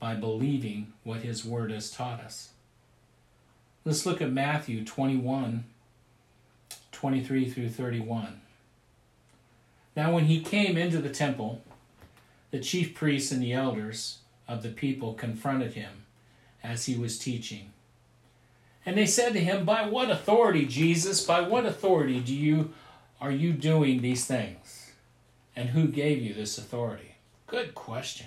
by 0.00 0.14
believing 0.14 0.92
what 1.04 1.20
His 1.20 1.44
Word 1.44 1.70
has 1.70 1.90
taught 1.90 2.20
us. 2.20 2.50
Let's 3.84 4.06
look 4.06 4.22
at 4.22 4.32
Matthew 4.32 4.84
21 4.84 5.64
23 7.02 7.50
through 7.50 7.68
31. 7.68 8.40
Now, 9.96 10.14
when 10.14 10.26
he 10.26 10.40
came 10.40 10.76
into 10.76 10.98
the 10.98 11.10
temple, 11.10 11.62
the 12.52 12.60
chief 12.60 12.94
priests 12.94 13.32
and 13.32 13.42
the 13.42 13.52
elders 13.52 14.18
of 14.46 14.62
the 14.62 14.68
people 14.68 15.14
confronted 15.14 15.74
him 15.74 16.04
as 16.62 16.84
he 16.84 16.94
was 16.94 17.18
teaching. 17.18 17.72
And 18.86 18.96
they 18.96 19.06
said 19.06 19.32
to 19.32 19.40
him, 19.40 19.64
By 19.64 19.88
what 19.88 20.10
authority, 20.10 20.66
Jesus, 20.66 21.24
by 21.24 21.40
what 21.40 21.66
authority 21.66 22.20
do 22.20 22.34
you 22.34 22.72
are 23.20 23.30
you 23.30 23.52
doing 23.52 24.02
these 24.02 24.26
things? 24.26 24.92
And 25.54 25.70
who 25.70 25.86
gave 25.86 26.20
you 26.20 26.34
this 26.34 26.58
authority? 26.58 27.14
Good 27.46 27.74
question. 27.74 28.26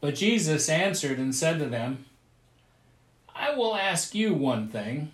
But 0.00 0.14
Jesus 0.14 0.68
answered 0.68 1.18
and 1.18 1.34
said 1.34 1.58
to 1.58 1.66
them, 1.66 2.04
I 3.34 3.54
will 3.54 3.74
ask 3.74 4.14
you 4.14 4.34
one 4.34 4.68
thing, 4.68 5.12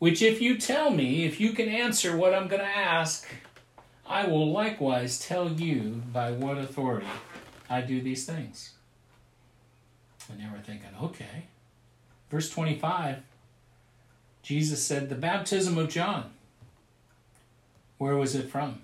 which 0.00 0.22
if 0.22 0.40
you 0.40 0.58
tell 0.58 0.90
me, 0.90 1.24
if 1.24 1.40
you 1.40 1.52
can 1.52 1.68
answer 1.68 2.16
what 2.16 2.34
I'm 2.34 2.48
going 2.48 2.62
to 2.62 2.66
ask, 2.66 3.28
I 4.12 4.26
will 4.26 4.52
likewise 4.52 5.18
tell 5.18 5.50
you 5.52 6.02
by 6.12 6.32
what 6.32 6.58
authority 6.58 7.06
I 7.70 7.80
do 7.80 8.02
these 8.02 8.26
things. 8.26 8.74
And 10.30 10.38
they 10.38 10.44
were 10.52 10.62
thinking, 10.62 10.90
okay. 11.00 11.46
Verse 12.30 12.50
25, 12.50 13.22
Jesus 14.42 14.84
said, 14.84 15.08
The 15.08 15.14
baptism 15.14 15.78
of 15.78 15.88
John, 15.88 16.30
where 17.96 18.14
was 18.14 18.34
it 18.34 18.50
from? 18.50 18.82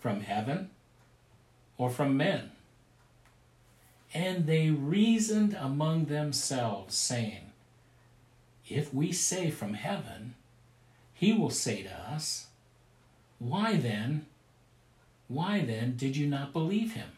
From 0.00 0.22
heaven 0.22 0.70
or 1.78 1.88
from 1.88 2.16
men? 2.16 2.50
And 4.12 4.48
they 4.48 4.70
reasoned 4.70 5.56
among 5.58 6.06
themselves, 6.06 6.96
saying, 6.96 7.52
If 8.68 8.92
we 8.92 9.12
say 9.12 9.52
from 9.52 9.74
heaven, 9.74 10.34
he 11.14 11.32
will 11.32 11.50
say 11.50 11.84
to 11.84 11.94
us, 11.94 12.48
why 13.42 13.76
then, 13.76 14.26
why 15.26 15.64
then 15.64 15.96
did 15.96 16.16
you 16.16 16.28
not 16.28 16.52
believe 16.52 16.94
him? 16.94 17.08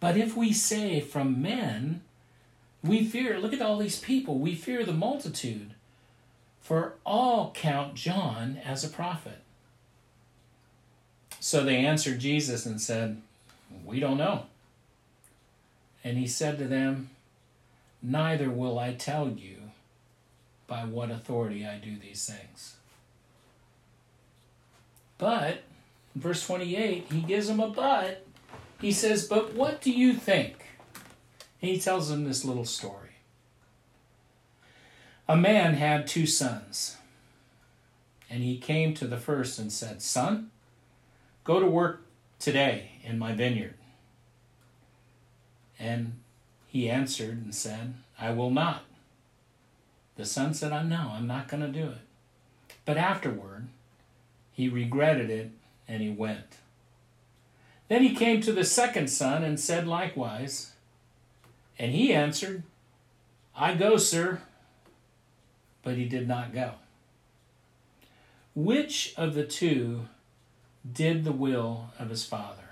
But 0.00 0.16
if 0.16 0.36
we 0.36 0.52
say 0.52 1.00
from 1.00 1.42
men, 1.42 2.00
we 2.82 3.04
fear, 3.04 3.38
look 3.38 3.52
at 3.52 3.60
all 3.60 3.78
these 3.78 3.98
people, 3.98 4.38
we 4.38 4.54
fear 4.54 4.84
the 4.84 4.92
multitude, 4.92 5.72
for 6.60 6.94
all 7.04 7.52
count 7.52 7.94
John 7.94 8.58
as 8.64 8.82
a 8.82 8.88
prophet. 8.88 9.40
So 11.38 11.64
they 11.64 11.76
answered 11.76 12.20
Jesus 12.20 12.64
and 12.64 12.80
said, 12.80 13.20
We 13.84 14.00
don't 14.00 14.16
know. 14.16 14.46
And 16.02 16.16
he 16.16 16.26
said 16.26 16.58
to 16.58 16.64
them, 16.66 17.10
Neither 18.02 18.50
will 18.50 18.78
I 18.78 18.94
tell 18.94 19.28
you 19.28 19.56
by 20.66 20.84
what 20.84 21.10
authority 21.10 21.66
I 21.66 21.76
do 21.76 21.98
these 21.98 22.24
things. 22.26 22.76
But, 25.18 25.62
verse 26.14 26.46
28, 26.46 27.06
he 27.10 27.20
gives 27.20 27.48
them 27.48 27.60
a 27.60 27.68
but. 27.68 28.26
He 28.80 28.92
says, 28.92 29.26
But 29.26 29.54
what 29.54 29.80
do 29.80 29.90
you 29.90 30.14
think? 30.14 30.56
He 31.58 31.78
tells 31.78 32.08
them 32.08 32.24
this 32.24 32.44
little 32.44 32.64
story. 32.64 33.10
A 35.28 35.36
man 35.36 35.74
had 35.74 36.06
two 36.06 36.26
sons. 36.26 36.96
And 38.28 38.42
he 38.42 38.58
came 38.58 38.94
to 38.94 39.06
the 39.06 39.16
first 39.16 39.58
and 39.58 39.72
said, 39.72 40.02
Son, 40.02 40.50
go 41.44 41.60
to 41.60 41.66
work 41.66 42.02
today 42.38 42.92
in 43.02 43.18
my 43.18 43.32
vineyard. 43.32 43.74
And 45.78 46.20
he 46.66 46.90
answered 46.90 47.42
and 47.42 47.54
said, 47.54 47.94
I 48.18 48.32
will 48.32 48.50
not. 48.50 48.84
The 50.16 50.24
son 50.24 50.54
said, 50.54 50.72
I 50.72 50.82
know, 50.82 51.12
I'm 51.12 51.26
not 51.26 51.48
going 51.48 51.62
to 51.62 51.68
do 51.68 51.86
it. 51.86 52.74
But 52.84 52.96
afterward, 52.96 53.68
he 54.54 54.68
regretted 54.68 55.30
it 55.30 55.50
and 55.86 56.00
he 56.00 56.10
went. 56.10 56.58
Then 57.88 58.02
he 58.02 58.14
came 58.14 58.40
to 58.40 58.52
the 58.52 58.64
second 58.64 59.08
son 59.08 59.44
and 59.44 59.58
said 59.60 59.86
likewise. 59.86 60.72
And 61.78 61.92
he 61.92 62.14
answered, 62.14 62.62
I 63.54 63.74
go, 63.74 63.96
sir. 63.96 64.40
But 65.82 65.96
he 65.96 66.06
did 66.06 66.26
not 66.26 66.54
go. 66.54 66.74
Which 68.54 69.12
of 69.16 69.34
the 69.34 69.44
two 69.44 70.06
did 70.90 71.24
the 71.24 71.32
will 71.32 71.90
of 71.98 72.08
his 72.08 72.24
father? 72.24 72.70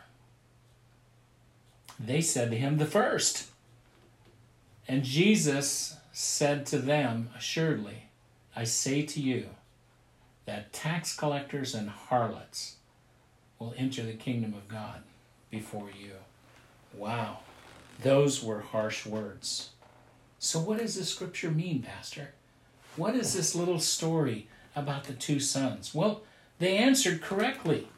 They 1.99 2.21
said 2.21 2.51
to 2.53 2.57
him, 2.57 2.79
The 2.79 2.87
first. 2.87 3.51
And 4.87 5.03
Jesus 5.03 5.97
said 6.13 6.65
to 6.67 6.79
them, 6.79 7.31
Assuredly, 7.37 8.05
I 8.55 8.65
say 8.65 9.03
to 9.03 9.21
you, 9.21 9.49
that 10.47 10.73
tax 10.73 11.17
collectors 11.17 11.75
and 11.75 11.89
harlots 11.89 12.77
will 13.59 13.75
enter 13.77 14.03
the 14.03 14.15
kingdom 14.15 14.55
of 14.55 14.69
God 14.69 15.03
before 15.51 15.89
you. 15.99 16.13
Wow, 16.95 17.39
those 18.03 18.43
were 18.43 18.61
harsh 18.61 19.07
words. 19.07 19.71
So, 20.39 20.59
what 20.59 20.79
does 20.79 20.97
the 20.97 21.05
scripture 21.05 21.51
mean, 21.51 21.83
Pastor? 21.83 22.35
What 22.97 23.15
is 23.15 23.35
this 23.35 23.55
little 23.55 23.79
story 23.79 24.49
about 24.75 25.05
the 25.05 25.13
two 25.13 25.39
sons? 25.41 25.95
Well, 25.95 26.23
they 26.59 26.77
answered 26.77 27.23
correctly. 27.23 27.89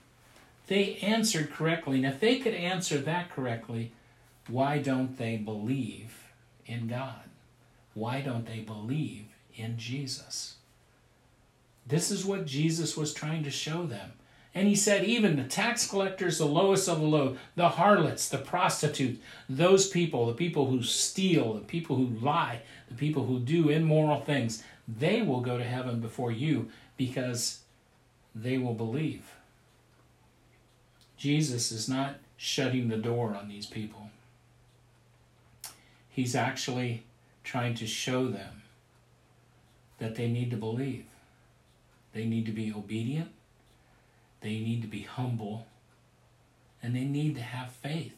They 0.67 0.97
answered 0.97 1.53
correctly. 1.53 1.97
And 1.97 2.07
if 2.07 2.21
they 2.21 2.39
could 2.39 2.55
answer 2.55 2.99
that 2.99 3.31
correctly, 3.31 3.93
why 4.49 4.79
don't 4.79 5.19
they 5.19 5.37
believe 5.37 6.25
in 6.67 6.87
God? 6.87 7.25
Why 7.95 8.21
don't 8.21 8.47
they 8.47 8.61
believe 8.61 9.27
in 9.57 9.79
Jesus? 9.79 10.57
This 11.87 12.11
is 12.11 12.25
what 12.25 12.47
Jesus 12.47 12.97
was 12.97 13.13
trying 13.13 13.45
to 13.45 13.51
show 13.51 13.87
them. 13.87 14.13
And 14.55 14.69
he 14.69 14.77
said, 14.77 15.05
even 15.05 15.37
the 15.37 15.45
tax 15.45 15.87
collectors, 15.87 16.39
the 16.39 16.47
lowest 16.47 16.89
of 16.89 17.01
the 17.01 17.07
low, 17.07 17.37
the 17.57 17.71
harlots, 17.71 18.29
the 18.29 18.39
prostitutes, 18.39 19.21
those 19.49 19.89
people, 19.89 20.27
the 20.27 20.33
people 20.33 20.67
who 20.67 20.83
steal, 20.83 21.55
the 21.55 21.61
people 21.61 21.97
who 21.97 22.25
lie, 22.25 22.63
the 22.89 22.95
people 22.95 23.25
who 23.25 23.41
do 23.41 23.69
immoral 23.69 24.21
things, 24.21 24.63
they 24.87 25.23
will 25.23 25.41
go 25.41 25.59
to 25.59 25.65
heaven 25.65 26.01
before 26.01 26.31
you 26.31 26.71
because 26.97 27.61
they 28.35 28.57
will 28.57 28.75
believe. 28.75 29.35
Jesus 31.17 31.73
is 31.73 31.89
not 31.89 32.17
shutting 32.37 32.89
the 32.89 32.97
door 32.97 33.35
on 33.35 33.49
these 33.49 33.67
people. 33.67 34.11
He's 36.09 36.37
actually 36.37 37.03
trying 37.43 37.75
to 37.75 37.87
show 37.87 38.29
them 38.29 38.63
that 39.99 40.15
they 40.15 40.29
need 40.29 40.51
to 40.53 40.57
believe. 40.57 41.07
They 42.15 42.25
need 42.25 42.47
to 42.47 42.53
be 42.53 42.73
obedient. 42.73 43.31
They 44.41 44.61
need 44.61 44.83
to 44.83 44.89
be 44.89 45.03
humble. 45.03 45.67
And 46.83 46.95
they 46.95 47.05
need 47.05 47.35
to 47.35 47.43
have 47.43 47.71
faith. 47.71 48.17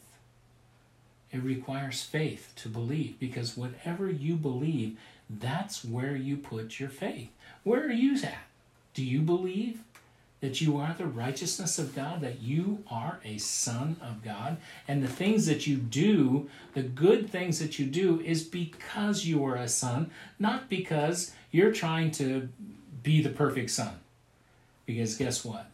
It 1.31 1.43
requires 1.43 2.03
faith 2.03 2.53
to 2.57 2.69
believe 2.69 3.19
because 3.19 3.57
whatever 3.57 4.09
you 4.09 4.35
believe, 4.35 4.97
that's 5.29 5.83
where 5.83 6.15
you 6.15 6.37
put 6.37 6.79
your 6.79 6.89
faith. 6.89 7.29
Where 7.63 7.85
are 7.85 7.91
you 7.91 8.15
at? 8.23 8.37
Do 8.93 9.03
you 9.03 9.21
believe 9.21 9.79
that 10.39 10.61
you 10.61 10.77
are 10.77 10.93
the 10.97 11.05
righteousness 11.05 11.79
of 11.79 11.95
God, 11.95 12.21
that 12.21 12.41
you 12.41 12.83
are 12.89 13.19
a 13.25 13.37
son 13.39 13.97
of 14.01 14.23
God, 14.23 14.57
and 14.87 15.03
the 15.03 15.07
things 15.07 15.47
that 15.47 15.65
you 15.65 15.77
do, 15.77 16.49
the 16.75 16.83
good 16.83 17.29
things 17.29 17.59
that 17.59 17.79
you 17.79 17.87
do, 17.87 18.21
is 18.21 18.43
because 18.43 19.25
you 19.25 19.43
are 19.43 19.55
a 19.55 19.67
son, 19.67 20.11
not 20.37 20.69
because 20.69 21.31
you're 21.51 21.71
trying 21.71 22.11
to 22.11 22.49
be 23.07 23.21
the 23.21 23.29
perfect 23.29 23.69
son. 23.69 24.01
Because 24.85 25.15
guess 25.15 25.45
what? 25.45 25.67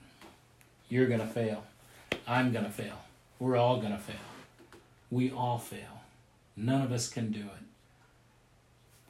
You're 0.88 1.08
going 1.08 1.20
to 1.20 1.26
fail. 1.26 1.64
I'm 2.28 2.52
going 2.52 2.64
to 2.64 2.70
fail. 2.70 3.00
We're 3.40 3.58
all 3.58 3.78
going 3.78 3.92
to 3.92 3.98
fail. 3.98 4.16
We 5.10 5.32
all 5.32 5.58
fail. 5.58 6.04
None 6.56 6.84
of 6.84 6.92
us 6.92 7.10
can 7.10 7.32
do 7.32 7.40
it. 7.40 7.66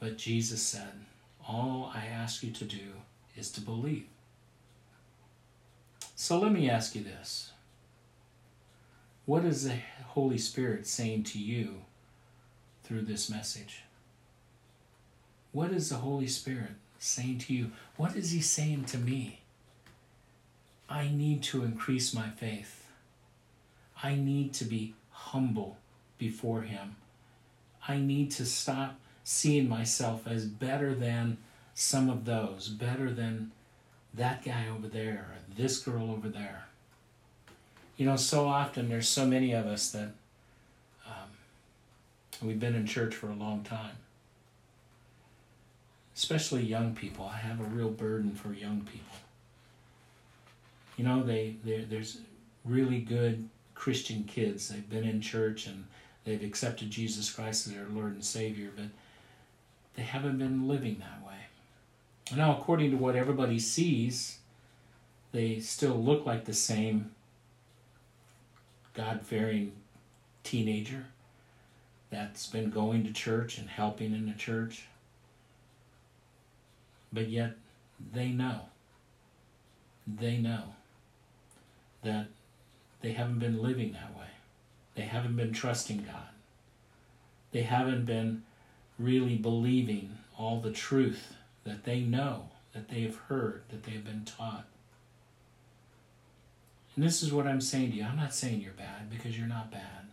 But 0.00 0.16
Jesus 0.16 0.62
said, 0.62 1.04
All 1.46 1.92
I 1.94 2.06
ask 2.06 2.42
you 2.42 2.50
to 2.52 2.64
do 2.64 2.94
is 3.36 3.50
to 3.52 3.60
believe. 3.60 4.06
So 6.16 6.38
let 6.38 6.50
me 6.50 6.70
ask 6.70 6.94
you 6.94 7.04
this 7.04 7.52
What 9.26 9.44
is 9.44 9.64
the 9.64 9.76
Holy 10.06 10.38
Spirit 10.38 10.86
saying 10.86 11.24
to 11.24 11.38
you 11.38 11.82
through 12.84 13.02
this 13.02 13.28
message? 13.28 13.82
What 15.52 15.72
is 15.72 15.90
the 15.90 15.96
Holy 15.96 16.26
Spirit 16.26 16.76
saying 17.04 17.38
to 17.38 17.54
you? 17.54 17.70
What 17.96 18.16
is 18.16 18.30
He 18.30 18.40
saying 18.40 18.86
to 18.86 18.98
me? 18.98 19.40
I 20.88 21.08
need 21.08 21.42
to 21.44 21.62
increase 21.62 22.14
my 22.14 22.28
faith. 22.30 22.86
I 24.02 24.14
need 24.14 24.52
to 24.54 24.64
be 24.64 24.94
humble 25.10 25.76
before 26.18 26.62
Him. 26.62 26.96
I 27.86 27.98
need 27.98 28.30
to 28.32 28.46
stop 28.46 28.98
seeing 29.22 29.68
myself 29.68 30.26
as 30.26 30.46
better 30.46 30.94
than 30.94 31.38
some 31.74 32.08
of 32.08 32.24
those, 32.24 32.68
better 32.68 33.10
than 33.10 33.50
that 34.14 34.44
guy 34.44 34.66
over 34.68 34.88
there, 34.88 35.26
or 35.30 35.54
this 35.56 35.78
girl 35.80 36.10
over 36.10 36.28
there. 36.28 36.66
You 37.96 38.06
know, 38.06 38.16
so 38.16 38.46
often 38.48 38.88
there's 38.88 39.08
so 39.08 39.26
many 39.26 39.52
of 39.52 39.66
us 39.66 39.90
that 39.92 40.10
um, 41.06 41.30
we've 42.42 42.60
been 42.60 42.74
in 42.74 42.86
church 42.86 43.14
for 43.14 43.28
a 43.28 43.34
long 43.34 43.62
time 43.62 43.96
especially 46.16 46.62
young 46.62 46.94
people. 46.94 47.30
I 47.32 47.36
have 47.38 47.60
a 47.60 47.64
real 47.64 47.90
burden 47.90 48.32
for 48.32 48.52
young 48.52 48.80
people. 48.80 49.16
You 50.96 51.04
know, 51.04 51.22
they 51.22 51.56
there's 51.64 52.18
really 52.64 53.00
good 53.00 53.48
Christian 53.74 54.24
kids. 54.24 54.68
They've 54.68 54.88
been 54.88 55.04
in 55.04 55.20
church 55.20 55.66
and 55.66 55.84
they've 56.24 56.42
accepted 56.42 56.90
Jesus 56.90 57.30
Christ 57.30 57.66
as 57.66 57.74
their 57.74 57.86
Lord 57.90 58.14
and 58.14 58.24
Savior, 58.24 58.70
but 58.74 58.86
they 59.96 60.02
haven't 60.02 60.38
been 60.38 60.68
living 60.68 61.00
that 61.00 61.26
way. 61.26 61.34
Now, 62.36 62.56
according 62.56 62.90
to 62.92 62.96
what 62.96 63.16
everybody 63.16 63.58
sees, 63.58 64.38
they 65.32 65.58
still 65.58 65.96
look 66.02 66.24
like 66.24 66.44
the 66.44 66.54
same 66.54 67.10
God 68.94 69.22
fearing 69.22 69.72
teenager 70.44 71.06
that's 72.10 72.46
been 72.46 72.70
going 72.70 73.04
to 73.04 73.12
church 73.12 73.58
and 73.58 73.68
helping 73.68 74.14
in 74.14 74.26
the 74.26 74.34
church 74.34 74.86
but 77.14 77.28
yet 77.28 77.52
they 78.12 78.28
know. 78.28 78.60
They 80.06 80.36
know 80.36 80.74
that 82.02 82.26
they 83.00 83.12
haven't 83.12 83.38
been 83.38 83.62
living 83.62 83.92
that 83.92 84.16
way. 84.16 84.26
They 84.94 85.02
haven't 85.02 85.36
been 85.36 85.52
trusting 85.52 86.04
God. 86.04 86.28
They 87.52 87.62
haven't 87.62 88.04
been 88.04 88.42
really 88.98 89.36
believing 89.36 90.18
all 90.36 90.60
the 90.60 90.72
truth 90.72 91.36
that 91.64 91.84
they 91.84 92.00
know, 92.00 92.50
that 92.72 92.88
they 92.88 93.02
have 93.02 93.16
heard, 93.16 93.62
that 93.70 93.84
they 93.84 93.92
have 93.92 94.04
been 94.04 94.24
taught. 94.24 94.66
And 96.94 97.04
this 97.04 97.22
is 97.22 97.32
what 97.32 97.46
I'm 97.46 97.60
saying 97.60 97.92
to 97.92 97.96
you. 97.96 98.04
I'm 98.04 98.16
not 98.16 98.34
saying 98.34 98.60
you're 98.60 98.72
bad 98.72 99.10
because 99.10 99.36
you're 99.38 99.48
not 99.48 99.70
bad. 99.70 100.08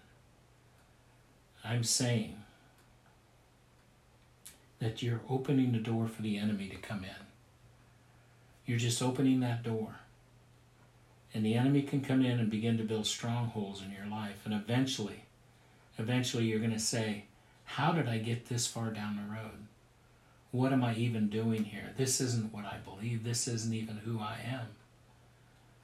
I'm 1.63 1.83
saying 1.83 2.40
that 4.81 5.03
you're 5.03 5.21
opening 5.29 5.71
the 5.71 5.77
door 5.77 6.07
for 6.07 6.23
the 6.23 6.37
enemy 6.37 6.67
to 6.67 6.75
come 6.75 7.03
in. 7.03 7.25
You're 8.65 8.79
just 8.79 9.01
opening 9.01 9.39
that 9.39 9.63
door. 9.63 9.99
And 11.33 11.45
the 11.45 11.53
enemy 11.53 11.83
can 11.83 12.01
come 12.01 12.25
in 12.25 12.39
and 12.39 12.49
begin 12.49 12.77
to 12.77 12.83
build 12.83 13.05
strongholds 13.05 13.81
in 13.81 13.91
your 13.91 14.07
life. 14.07 14.41
And 14.43 14.53
eventually, 14.53 15.23
eventually 15.97 16.45
you're 16.45 16.59
going 16.59 16.71
to 16.71 16.79
say, 16.79 17.25
How 17.63 17.91
did 17.91 18.09
I 18.09 18.17
get 18.17 18.47
this 18.47 18.67
far 18.67 18.89
down 18.89 19.15
the 19.17 19.33
road? 19.33 19.67
What 20.49 20.73
am 20.73 20.83
I 20.83 20.95
even 20.95 21.29
doing 21.29 21.63
here? 21.63 21.91
This 21.95 22.19
isn't 22.19 22.51
what 22.51 22.65
I 22.65 22.77
believe. 22.83 23.23
This 23.23 23.47
isn't 23.47 23.73
even 23.73 23.97
who 23.97 24.19
I 24.19 24.37
am. 24.45 24.67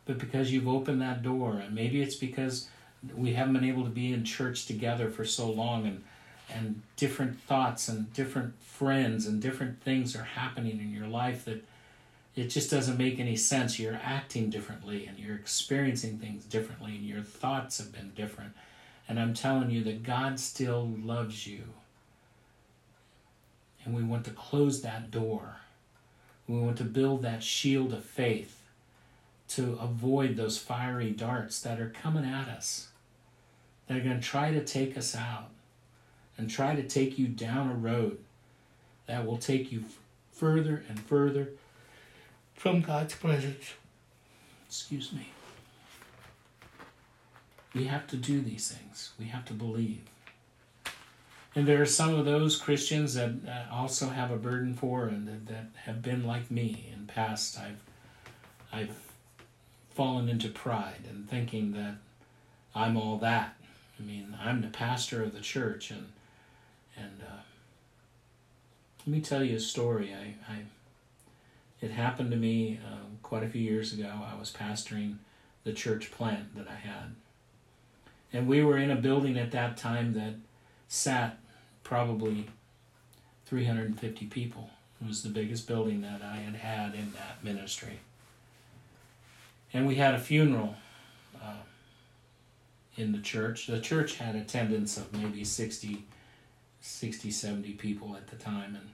But 0.05 0.17
because 0.17 0.51
you've 0.51 0.67
opened 0.67 1.01
that 1.01 1.21
door, 1.21 1.61
and 1.63 1.73
maybe 1.73 2.01
it's 2.01 2.15
because 2.15 2.67
we 3.15 3.33
haven't 3.33 3.53
been 3.53 3.63
able 3.63 3.83
to 3.83 3.89
be 3.89 4.11
in 4.11 4.25
church 4.25 4.65
together 4.65 5.09
for 5.09 5.23
so 5.23 5.49
long 5.49 5.85
and 5.85 6.03
and 6.49 6.81
different 6.95 7.39
thoughts 7.41 7.87
and 7.87 8.11
different 8.13 8.53
friends 8.61 9.25
and 9.25 9.41
different 9.41 9.81
things 9.81 10.15
are 10.15 10.23
happening 10.23 10.79
in 10.79 10.93
your 10.93 11.07
life 11.07 11.45
that 11.45 11.63
it 12.35 12.47
just 12.47 12.69
doesn't 12.69 12.97
make 12.97 13.19
any 13.19 13.35
sense. 13.35 13.79
You're 13.79 13.99
acting 14.03 14.49
differently 14.49 15.07
and 15.07 15.17
you're 15.17 15.35
experiencing 15.35 16.19
things 16.19 16.45
differently 16.45 16.95
and 16.95 17.03
your 17.03 17.21
thoughts 17.21 17.79
have 17.79 17.91
been 17.91 18.11
different. 18.15 18.53
And 19.09 19.19
I'm 19.19 19.33
telling 19.33 19.71
you 19.71 19.83
that 19.85 20.03
God 20.03 20.39
still 20.39 20.91
loves 21.01 21.47
you. 21.47 21.63
And 23.83 23.95
we 23.95 24.03
want 24.03 24.25
to 24.25 24.31
close 24.31 24.81
that 24.81 25.11
door. 25.11 25.57
We 26.47 26.59
want 26.59 26.77
to 26.77 26.83
build 26.83 27.23
that 27.23 27.43
shield 27.43 27.93
of 27.93 28.03
faith 28.03 28.61
to 29.49 29.77
avoid 29.81 30.35
those 30.35 30.57
fiery 30.57 31.11
darts 31.11 31.61
that 31.61 31.79
are 31.79 31.89
coming 31.89 32.25
at 32.25 32.49
us, 32.49 32.89
that 33.87 33.97
are 33.97 34.01
going 34.01 34.19
to 34.19 34.25
try 34.25 34.51
to 34.51 34.63
take 34.63 34.97
us 34.97 35.15
out 35.15 35.49
and 36.37 36.49
try 36.49 36.75
to 36.75 36.83
take 36.83 37.17
you 37.17 37.27
down 37.27 37.69
a 37.69 37.75
road 37.75 38.19
that 39.07 39.25
will 39.25 39.37
take 39.37 39.71
you 39.71 39.83
further 40.31 40.83
and 40.87 40.99
further 40.99 41.49
from 42.53 42.81
God's 42.81 43.15
presence. 43.15 43.73
Excuse 44.67 45.13
me. 45.13 45.29
We 47.73 47.85
have 47.85 48.07
to 48.07 48.17
do 48.17 48.41
these 48.41 48.69
things. 48.71 49.11
We 49.19 49.25
have 49.25 49.45
to 49.45 49.53
believe. 49.53 50.01
And 51.55 51.67
there 51.67 51.81
are 51.81 51.87
some 51.87 52.13
of 52.13 52.25
those 52.25 52.55
Christians 52.55 53.15
that 53.15 53.31
also 53.71 54.09
have 54.09 54.29
a 54.29 54.37
burden 54.37 54.73
for 54.73 55.05
and 55.07 55.27
that, 55.27 55.47
that 55.47 55.65
have 55.85 56.01
been 56.01 56.25
like 56.25 56.51
me 56.51 56.91
in 56.93 57.07
past. 57.07 57.57
I've 57.59 57.81
I've 58.71 58.95
fallen 59.95 60.29
into 60.29 60.49
pride 60.49 61.05
and 61.09 61.27
thinking 61.27 61.71
that 61.71 61.95
I'm 62.75 62.97
all 62.97 63.17
that. 63.17 63.55
I 63.99 64.03
mean, 64.03 64.37
I'm 64.39 64.61
the 64.61 64.67
pastor 64.67 65.23
of 65.23 65.33
the 65.33 65.39
church, 65.39 65.89
and 65.89 66.09
and 66.97 67.21
uh, 67.21 67.41
let 68.99 69.07
me 69.07 69.21
tell 69.21 69.43
you 69.43 69.55
a 69.55 69.59
story. 69.59 70.13
I, 70.13 70.51
I 70.51 70.57
it 71.79 71.91
happened 71.91 72.31
to 72.31 72.37
me 72.37 72.79
uh, 72.85 73.05
quite 73.21 73.43
a 73.43 73.49
few 73.49 73.61
years 73.61 73.93
ago. 73.93 74.11
I 74.25 74.37
was 74.37 74.51
pastoring 74.51 75.17
the 75.63 75.73
church 75.73 76.11
plant 76.11 76.55
that 76.55 76.67
I 76.67 76.75
had, 76.75 77.15
and 78.33 78.47
we 78.47 78.63
were 78.63 78.77
in 78.77 78.91
a 78.91 78.95
building 78.95 79.37
at 79.37 79.51
that 79.51 79.77
time 79.77 80.13
that 80.13 80.35
sat 80.87 81.39
probably 81.83 82.47
350 83.45 84.25
people. 84.25 84.69
It 85.01 85.07
was 85.07 85.23
the 85.23 85.29
biggest 85.29 85.67
building 85.67 86.01
that 86.01 86.21
I 86.21 86.37
had 86.37 86.55
had 86.55 86.95
in 86.95 87.13
that 87.13 87.43
ministry. 87.43 87.99
And 89.73 89.87
we 89.87 89.95
had 89.95 90.13
a 90.13 90.19
funeral 90.19 90.75
uh, 91.41 91.61
in 92.95 93.11
the 93.11 93.19
church. 93.19 93.67
The 93.67 93.79
church 93.79 94.15
had 94.15 94.35
attendance 94.35 94.97
of 94.97 95.13
maybe 95.13 95.43
60, 95.43 96.03
60, 96.81 97.31
70 97.31 97.73
people 97.73 98.15
at 98.15 98.27
the 98.27 98.35
time. 98.35 98.75
And 98.75 98.89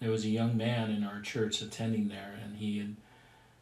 there 0.00 0.10
was 0.10 0.24
a 0.24 0.28
young 0.28 0.56
man 0.56 0.90
in 0.90 1.04
our 1.04 1.20
church 1.20 1.60
attending 1.62 2.08
there, 2.08 2.34
and 2.42 2.56
he 2.56 2.78
had 2.78 2.96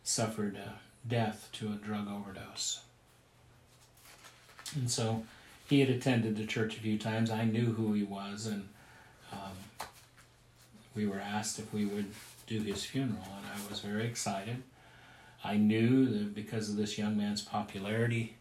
suffered 0.02 0.56
a 0.56 0.74
death 1.08 1.48
to 1.52 1.68
a 1.68 1.76
drug 1.76 2.08
overdose. 2.08 2.80
And 4.74 4.90
so 4.90 5.24
he 5.68 5.80
had 5.80 5.90
attended 5.90 6.36
the 6.36 6.46
church 6.46 6.76
a 6.76 6.80
few 6.80 6.98
times. 6.98 7.30
I 7.30 7.44
knew 7.44 7.72
who 7.72 7.92
he 7.92 8.02
was, 8.02 8.46
and 8.46 8.68
um, 9.32 9.88
we 10.94 11.06
were 11.06 11.20
asked 11.20 11.58
if 11.58 11.72
we 11.72 11.84
would 11.84 12.10
do 12.46 12.60
his 12.60 12.84
funeral, 12.84 13.24
and 13.36 13.46
I 13.46 13.70
was 13.70 13.80
very 13.80 14.06
excited. 14.06 14.62
I 15.44 15.56
knew 15.56 16.06
that 16.06 16.34
because 16.34 16.68
of 16.68 16.76
this 16.76 16.98
young 16.98 17.16
man's 17.16 17.42
popularity, 17.42 18.36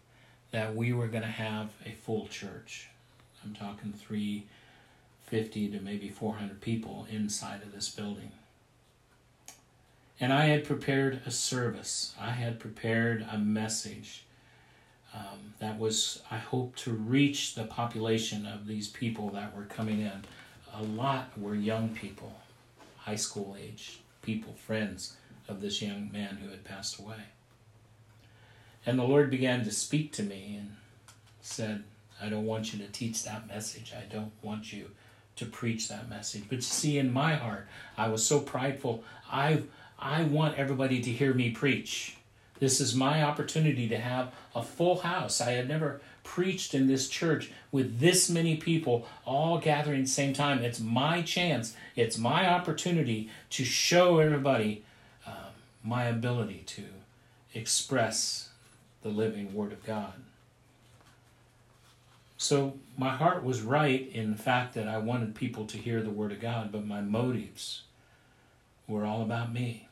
that 0.52 0.76
we 0.76 0.94
were 0.94 1.08
going 1.08 1.24
to 1.24 1.30
have 1.30 1.70
a 1.86 1.92
full 1.92 2.28
church. 2.28 2.90
I'm 3.44 3.54
talking 3.54 3.94
350 5.32 5.70
to 5.70 5.80
maybe 5.82 6.10
400 6.10 6.60
people 6.60 7.08
inside 7.10 7.62
of 7.64 7.72
this 7.72 7.88
building. 7.88 8.32
And 10.20 10.34
I 10.34 10.48
had 10.48 10.66
prepared 10.66 11.22
a 11.26 11.32
service. 11.32 12.14
I 12.20 12.32
had 12.32 12.60
prepared 12.60 13.26
a 13.32 13.38
message 13.38 14.26
um, 15.14 15.54
that 15.60 15.80
was, 15.80 16.22
I 16.30 16.38
hope, 16.38 16.76
to 16.78 16.92
reach 16.92 17.56
the 17.56 17.64
population 17.64 18.46
of 18.46 18.68
these 18.68 18.90
people 18.90 19.30
that 19.30 19.56
were 19.56 19.64
coming 19.64 20.02
in. 20.02 20.24
A 20.74 20.84
lot 20.84 21.32
were 21.40 21.56
young 21.56 21.90
people, 21.90 22.34
high 22.98 23.16
school 23.16 23.56
age 23.58 24.02
people, 24.22 24.54
friends 24.54 25.16
of 25.48 25.62
this 25.62 25.82
young 25.82 26.12
man 26.12 26.40
who 26.44 26.50
had 26.50 26.66
passed 26.66 27.00
away. 27.00 27.24
And 28.86 29.00
the 29.00 29.04
Lord 29.04 29.30
began 29.30 29.64
to 29.64 29.72
speak 29.72 30.12
to 30.14 30.24
me 30.24 30.58
and 30.60 30.76
said, 31.42 31.86
I 32.22 32.28
don't 32.28 32.46
want 32.46 32.74
you 32.74 32.80
to 32.86 32.92
teach 32.92 33.24
that 33.24 33.48
message. 33.48 33.94
I 33.98 34.14
don't 34.14 34.34
want 34.44 34.74
you 34.74 34.92
to 35.42 35.48
preach 35.48 35.90
that 35.90 36.08
message. 36.08 36.44
But 36.48 36.64
see, 36.64 37.00
in 37.00 37.12
my 37.12 37.34
heart, 37.34 37.68
I 37.98 38.10
was 38.10 38.26
so 38.26 38.40
prideful. 38.40 39.04
I 39.30 39.64
I 39.98 40.24
want 40.24 40.58
everybody 40.58 41.02
to 41.02 41.12
hear 41.12 41.34
me 41.34 41.50
preach. 41.50 42.16
This 42.60 42.80
is 42.80 42.96
my 42.96 43.24
opportunity 43.24 43.90
to 43.90 43.98
have 43.98 44.34
a 44.54 44.62
full 44.62 45.00
house. 45.00 45.42
I 45.42 45.52
had 45.54 45.68
never 45.68 46.00
preached 46.24 46.76
in 46.76 46.86
this 46.86 47.10
church 47.10 47.52
with 47.72 48.00
this 48.00 48.30
many 48.30 48.56
people 48.56 49.08
all 49.26 49.58
gathering 49.58 50.02
at 50.02 50.06
the 50.06 50.12
same 50.12 50.34
time. 50.34 50.60
It's 50.60 50.80
my 50.80 51.24
chance, 51.24 51.76
it's 51.96 52.20
my 52.20 52.48
opportunity 52.48 53.32
to 53.52 53.66
show 53.66 54.20
everybody 54.20 54.84
uh, 55.26 55.50
my 55.84 56.04
ability 56.04 56.64
to 56.68 56.84
express 57.56 58.50
the 59.02 59.10
living 59.10 59.56
Word 59.56 59.72
of 59.74 59.84
God. 59.84 60.14
So 62.42 62.74
my 62.98 63.16
heart 63.16 63.44
was 63.44 63.62
right 63.62 64.10
in 64.12 64.32
the 64.32 64.38
fact 64.38 64.74
that 64.74 64.88
I 64.88 64.98
wanted 64.98 65.36
people 65.36 65.68
to 65.68 65.78
hear 65.78 66.02
the 66.02 66.10
Word 66.10 66.32
of 66.32 66.42
God, 66.42 66.72
but 66.72 66.88
my 66.88 67.00
motives 67.00 67.84
were 68.88 69.06
all 69.06 69.22
about 69.22 69.54
me. 69.54 69.88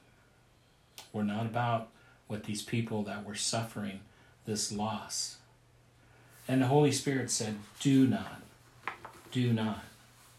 Were 1.13 1.23
not 1.23 1.45
about 1.45 1.89
what 2.25 2.45
these 2.45 2.63
people 2.63 3.03
that 3.03 3.23
were 3.23 3.35
suffering 3.35 3.99
this 4.47 4.71
loss. 4.71 5.38
And 6.47 6.63
the 6.63 6.65
Holy 6.65 6.91
Spirit 6.91 7.29
said, 7.29 7.53
Do 7.81 8.07
not, 8.07 8.41
do 9.31 9.53
not 9.53 9.83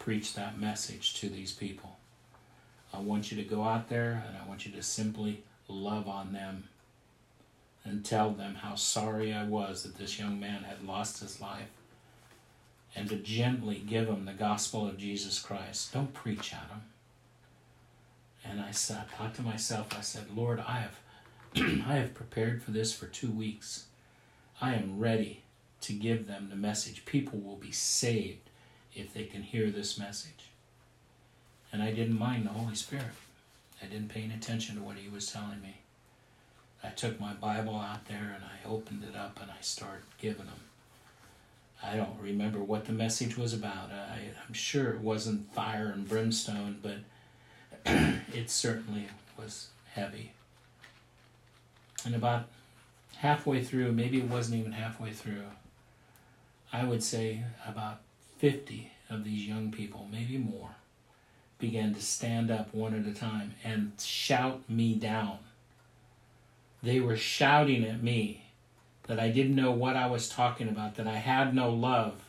preach 0.00 0.34
that 0.34 0.58
message 0.58 1.14
to 1.20 1.28
these 1.28 1.52
people. 1.52 1.96
I 2.92 2.98
want 2.98 3.30
you 3.30 3.40
to 3.40 3.48
go 3.48 3.62
out 3.62 3.88
there 3.88 4.24
and 4.26 4.36
I 4.36 4.48
want 4.48 4.66
you 4.66 4.72
to 4.72 4.82
simply 4.82 5.44
love 5.68 6.08
on 6.08 6.32
them 6.32 6.64
and 7.84 8.04
tell 8.04 8.32
them 8.32 8.56
how 8.56 8.74
sorry 8.74 9.32
I 9.32 9.44
was 9.44 9.84
that 9.84 9.96
this 9.96 10.18
young 10.18 10.40
man 10.40 10.64
had 10.64 10.82
lost 10.84 11.20
his 11.20 11.40
life 11.40 11.68
and 12.94 13.08
to 13.08 13.16
gently 13.16 13.82
give 13.86 14.06
them 14.06 14.24
the 14.24 14.32
gospel 14.32 14.86
of 14.86 14.98
Jesus 14.98 15.38
Christ. 15.38 15.92
Don't 15.92 16.12
preach 16.12 16.52
at 16.52 16.68
them. 16.68 16.82
And 18.44 18.60
I 18.60 18.70
said, 18.72 18.98
I 18.98 19.16
thought 19.16 19.34
to 19.36 19.42
myself, 19.42 19.88
I 19.96 20.00
said, 20.00 20.34
Lord, 20.34 20.60
I 20.60 20.80
have 20.80 20.96
I 21.56 21.94
have 21.96 22.14
prepared 22.14 22.62
for 22.62 22.70
this 22.70 22.92
for 22.92 23.06
two 23.06 23.30
weeks. 23.30 23.86
I 24.60 24.74
am 24.74 24.98
ready 24.98 25.42
to 25.82 25.92
give 25.92 26.26
them 26.26 26.48
the 26.48 26.56
message. 26.56 27.04
People 27.04 27.40
will 27.40 27.56
be 27.56 27.72
saved 27.72 28.50
if 28.94 29.12
they 29.12 29.24
can 29.24 29.42
hear 29.42 29.70
this 29.70 29.98
message. 29.98 30.50
And 31.72 31.82
I 31.82 31.92
didn't 31.92 32.18
mind 32.18 32.46
the 32.46 32.50
Holy 32.50 32.74
Spirit. 32.74 33.04
I 33.82 33.86
didn't 33.86 34.10
pay 34.10 34.22
any 34.22 34.34
attention 34.34 34.76
to 34.76 34.82
what 34.82 34.96
he 34.96 35.08
was 35.08 35.32
telling 35.32 35.60
me. 35.60 35.78
I 36.82 36.88
took 36.90 37.18
my 37.18 37.32
Bible 37.32 37.76
out 37.76 38.06
there 38.06 38.36
and 38.36 38.44
I 38.44 38.68
opened 38.68 39.04
it 39.04 39.16
up 39.16 39.40
and 39.40 39.50
I 39.50 39.60
started 39.60 40.02
giving 40.18 40.46
them. 40.46 40.69
I 41.82 41.96
don't 41.96 42.18
remember 42.20 42.58
what 42.58 42.84
the 42.84 42.92
message 42.92 43.36
was 43.36 43.54
about. 43.54 43.90
I, 43.90 44.30
I'm 44.46 44.54
sure 44.54 44.90
it 44.90 45.00
wasn't 45.00 45.52
fire 45.54 45.86
and 45.86 46.08
brimstone, 46.08 46.78
but 46.82 46.98
it 48.34 48.50
certainly 48.50 49.08
was 49.38 49.68
heavy. 49.94 50.32
And 52.04 52.14
about 52.14 52.46
halfway 53.16 53.62
through, 53.62 53.92
maybe 53.92 54.18
it 54.18 54.28
wasn't 54.28 54.60
even 54.60 54.72
halfway 54.72 55.12
through, 55.12 55.44
I 56.72 56.84
would 56.84 57.02
say 57.02 57.44
about 57.66 58.00
50 58.38 58.92
of 59.08 59.24
these 59.24 59.46
young 59.46 59.70
people, 59.70 60.06
maybe 60.10 60.38
more, 60.38 60.70
began 61.58 61.94
to 61.94 62.00
stand 62.00 62.50
up 62.50 62.72
one 62.72 62.94
at 62.94 63.10
a 63.10 63.14
time 63.14 63.54
and 63.64 63.92
shout 64.00 64.68
me 64.68 64.94
down. 64.94 65.38
They 66.82 67.00
were 67.00 67.16
shouting 67.16 67.84
at 67.84 68.02
me 68.02 68.44
that 69.06 69.18
I 69.18 69.30
didn't 69.30 69.56
know 69.56 69.70
what 69.70 69.96
I 69.96 70.06
was 70.06 70.28
talking 70.28 70.68
about, 70.68 70.96
that 70.96 71.06
I 71.06 71.16
had 71.16 71.54
no 71.54 71.70
love. 71.70 72.22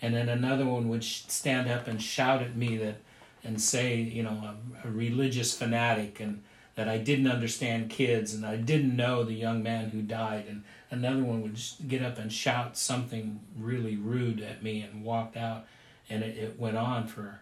And 0.00 0.14
then 0.14 0.28
another 0.28 0.64
one 0.64 0.88
would 0.88 1.04
stand 1.04 1.68
up 1.68 1.88
and 1.88 2.00
shout 2.00 2.42
at 2.42 2.56
me 2.56 2.76
that 2.76 2.98
and 3.44 3.60
say, 3.60 3.96
you 3.96 4.22
know, 4.22 4.54
a, 4.84 4.88
a 4.88 4.90
religious 4.90 5.56
fanatic 5.56 6.20
and 6.20 6.42
that 6.74 6.88
I 6.88 6.98
didn't 6.98 7.26
understand 7.26 7.90
kids 7.90 8.34
and 8.34 8.46
I 8.46 8.56
didn't 8.56 8.94
know 8.94 9.24
the 9.24 9.34
young 9.34 9.62
man 9.62 9.90
who 9.90 10.00
died. 10.00 10.44
And 10.48 10.62
another 10.90 11.24
one 11.24 11.42
would 11.42 11.58
get 11.88 12.02
up 12.02 12.18
and 12.18 12.32
shout 12.32 12.76
something 12.76 13.40
really 13.58 13.96
rude 13.96 14.40
at 14.40 14.62
me 14.62 14.82
and 14.82 15.02
walked 15.04 15.36
out. 15.36 15.66
And 16.08 16.22
it, 16.22 16.38
it 16.38 16.60
went 16.60 16.76
on 16.76 17.08
for 17.08 17.40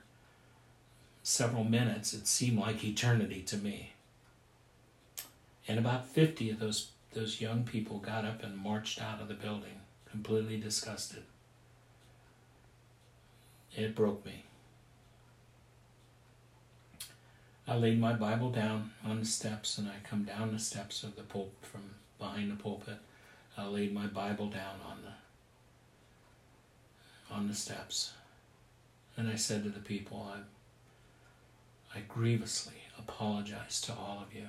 several 1.22 1.64
minutes. 1.64 2.14
It 2.14 2.26
seemed 2.26 2.58
like 2.58 2.82
eternity 2.82 3.42
to 3.42 3.56
me. 3.56 3.92
And 5.68 5.78
about 5.78 6.06
50 6.06 6.50
of 6.50 6.58
those, 6.60 6.88
those 7.16 7.40
young 7.40 7.64
people 7.64 7.98
got 7.98 8.26
up 8.26 8.42
and 8.42 8.58
marched 8.58 9.00
out 9.00 9.22
of 9.22 9.28
the 9.28 9.34
building, 9.34 9.80
completely 10.10 10.58
disgusted. 10.58 11.22
It 13.74 13.94
broke 13.94 14.24
me. 14.26 14.44
I 17.66 17.74
laid 17.76 17.98
my 17.98 18.12
Bible 18.12 18.50
down 18.50 18.90
on 19.02 19.18
the 19.18 19.26
steps 19.26 19.78
and 19.78 19.88
I 19.88 19.94
come 20.06 20.24
down 20.24 20.52
the 20.52 20.58
steps 20.58 21.02
of 21.02 21.16
the 21.16 21.22
pulpit 21.22 21.54
from 21.62 21.80
behind 22.18 22.50
the 22.52 22.62
pulpit. 22.62 22.98
I 23.56 23.66
laid 23.66 23.94
my 23.94 24.06
Bible 24.06 24.48
down 24.48 24.76
on 24.86 24.98
the 25.02 25.14
on 27.34 27.48
the 27.48 27.54
steps. 27.54 28.12
And 29.16 29.28
I 29.28 29.36
said 29.36 29.64
to 29.64 29.70
the 29.70 29.80
people, 29.80 30.30
I 30.32 31.98
I 31.98 32.02
grievously 32.06 32.74
apologize 32.98 33.80
to 33.82 33.92
all 33.94 34.22
of 34.22 34.34
you. 34.34 34.48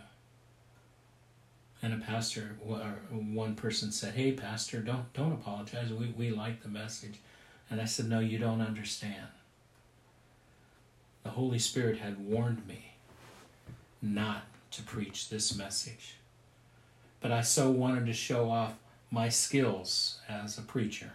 And 1.82 1.93
a 1.93 1.97
pastor, 1.97 2.55
one 2.59 3.55
person 3.55 3.91
said, 3.91 4.15
"Hey, 4.15 4.32
pastor, 4.32 4.82
don't 4.82 5.11
don't 5.13 5.34
apologize. 5.34 5.91
We 5.91 6.07
we 6.07 6.30
like 6.32 6.63
the 6.63 6.69
message." 6.69 7.19
And 7.69 7.80
I 7.80 7.86
said, 7.86 8.09
"No, 8.09 8.19
you 8.19 8.39
don't 8.39 8.61
understand. 8.61 9.28
The 11.23 11.30
Holy 11.32 11.59
Spirit 11.59 11.99
had 11.99 12.17
warned 12.17 12.65
me 12.67 12.93
not 14.01 14.43
to 14.71 14.84
preach 14.84 15.30
this 15.30 15.55
message. 15.55 16.15
But 17.19 17.32
I 17.32 17.41
so 17.41 17.71
wanted 17.71 18.05
to 18.07 18.13
show 18.13 18.49
off 18.49 18.75
my 19.09 19.30
skills 19.30 20.19
as 20.28 20.57
a 20.57 20.61
preacher. 20.61 21.11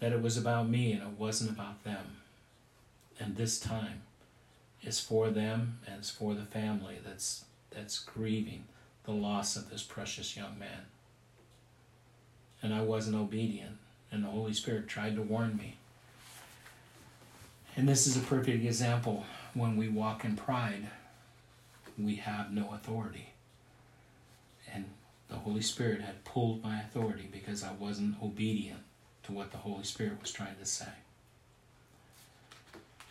That 0.00 0.12
it 0.12 0.22
was 0.22 0.36
about 0.36 0.68
me 0.68 0.92
and 0.92 1.02
it 1.02 1.18
wasn't 1.18 1.50
about 1.50 1.84
them. 1.84 2.18
And 3.18 3.36
this 3.36 3.58
time 3.58 4.02
is 4.82 5.00
for 5.00 5.30
them 5.30 5.80
and 5.86 5.98
it's 5.98 6.10
for 6.10 6.34
the 6.34 6.44
family 6.44 6.96
that's 7.04 7.45
that's 7.76 8.00
grieving 8.00 8.64
the 9.04 9.12
loss 9.12 9.54
of 9.54 9.70
this 9.70 9.82
precious 9.82 10.36
young 10.36 10.58
man. 10.58 10.86
And 12.62 12.74
I 12.74 12.80
wasn't 12.80 13.16
obedient, 13.16 13.76
and 14.10 14.24
the 14.24 14.28
Holy 14.28 14.54
Spirit 14.54 14.88
tried 14.88 15.14
to 15.16 15.22
warn 15.22 15.56
me. 15.56 15.76
And 17.76 17.86
this 17.86 18.06
is 18.06 18.16
a 18.16 18.20
perfect 18.20 18.64
example 18.64 19.24
when 19.52 19.76
we 19.76 19.88
walk 19.88 20.24
in 20.24 20.34
pride, 20.34 20.88
we 21.98 22.16
have 22.16 22.50
no 22.50 22.72
authority. 22.72 23.28
And 24.72 24.86
the 25.28 25.36
Holy 25.36 25.60
Spirit 25.62 26.00
had 26.00 26.24
pulled 26.24 26.64
my 26.64 26.80
authority 26.80 27.28
because 27.30 27.62
I 27.62 27.72
wasn't 27.72 28.22
obedient 28.22 28.80
to 29.24 29.32
what 29.32 29.52
the 29.52 29.58
Holy 29.58 29.84
Spirit 29.84 30.20
was 30.20 30.32
trying 30.32 30.56
to 30.56 30.64
say. 30.64 30.88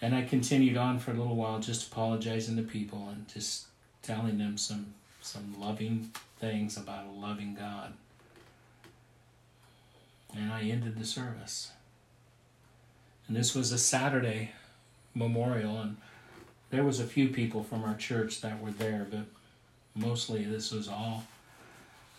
And 0.02 0.16
I 0.16 0.24
continued 0.24 0.78
on 0.78 1.00
for 1.00 1.12
a 1.12 1.16
little 1.16 1.36
while 1.36 1.60
just 1.60 1.92
apologizing 1.92 2.58
to 2.58 2.64
people 2.64 3.08
and 3.10 3.28
just 3.28 3.68
telling 4.06 4.38
them 4.38 4.58
some 4.58 4.94
some 5.22 5.60
loving 5.60 6.12
things 6.40 6.78
about 6.78 7.08
a 7.08 7.20
loving 7.20 7.56
God. 7.56 7.94
And 10.36 10.52
I 10.52 10.64
ended 10.64 11.00
the 11.00 11.06
service. 11.06 11.72
And 13.28 13.36
this 13.36 13.56
was 13.56 13.72
a 13.72 13.80
Saturday 13.80 14.52
memorial 15.16 15.80
and 15.80 15.98
there 16.70 16.84
was 16.84 17.00
a 17.00 17.06
few 17.06 17.30
people 17.30 17.64
from 17.64 17.84
our 17.84 17.96
church 17.96 18.42
that 18.42 18.62
were 18.62 18.72
there, 18.72 19.08
but 19.10 19.26
mostly 19.96 20.44
this 20.44 20.72
was 20.72 20.88
all 20.88 21.24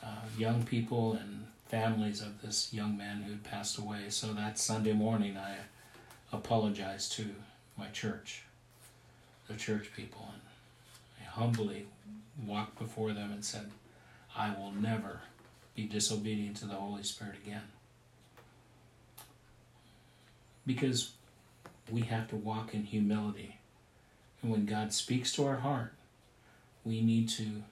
uh, 0.02 0.24
young 0.38 0.62
people 0.62 1.12
and 1.14 1.46
families 1.68 2.22
of 2.22 2.40
this 2.42 2.72
young 2.72 2.96
man 2.96 3.22
who 3.22 3.32
had 3.32 3.44
passed 3.44 3.76
away. 3.76 4.08
So 4.08 4.32
that 4.32 4.58
Sunday 4.58 4.92
morning, 4.92 5.36
I 5.36 5.56
apologized 6.32 7.12
to 7.12 7.26
my 7.76 7.88
church, 7.88 8.42
the 9.48 9.54
church 9.54 9.90
people, 9.94 10.28
and 10.32 10.40
humbly 11.36 11.86
walked 12.46 12.78
before 12.78 13.12
them 13.12 13.30
and 13.30 13.44
said, 13.44 13.70
I 14.34 14.54
will 14.58 14.72
never 14.72 15.20
be 15.74 15.84
disobedient 15.86 16.56
to 16.58 16.66
the 16.66 16.74
Holy 16.74 17.02
Spirit 17.02 17.36
again. 17.44 17.68
Because 20.66 21.12
we 21.90 22.02
have 22.02 22.28
to 22.28 22.36
walk 22.36 22.74
in 22.74 22.84
humility. 22.84 23.58
And 24.42 24.50
when 24.50 24.66
God 24.66 24.92
speaks 24.92 25.32
to 25.32 25.46
our 25.46 25.56
heart, 25.56 25.92
we 26.84 27.00
need 27.00 27.28
to 27.30 27.62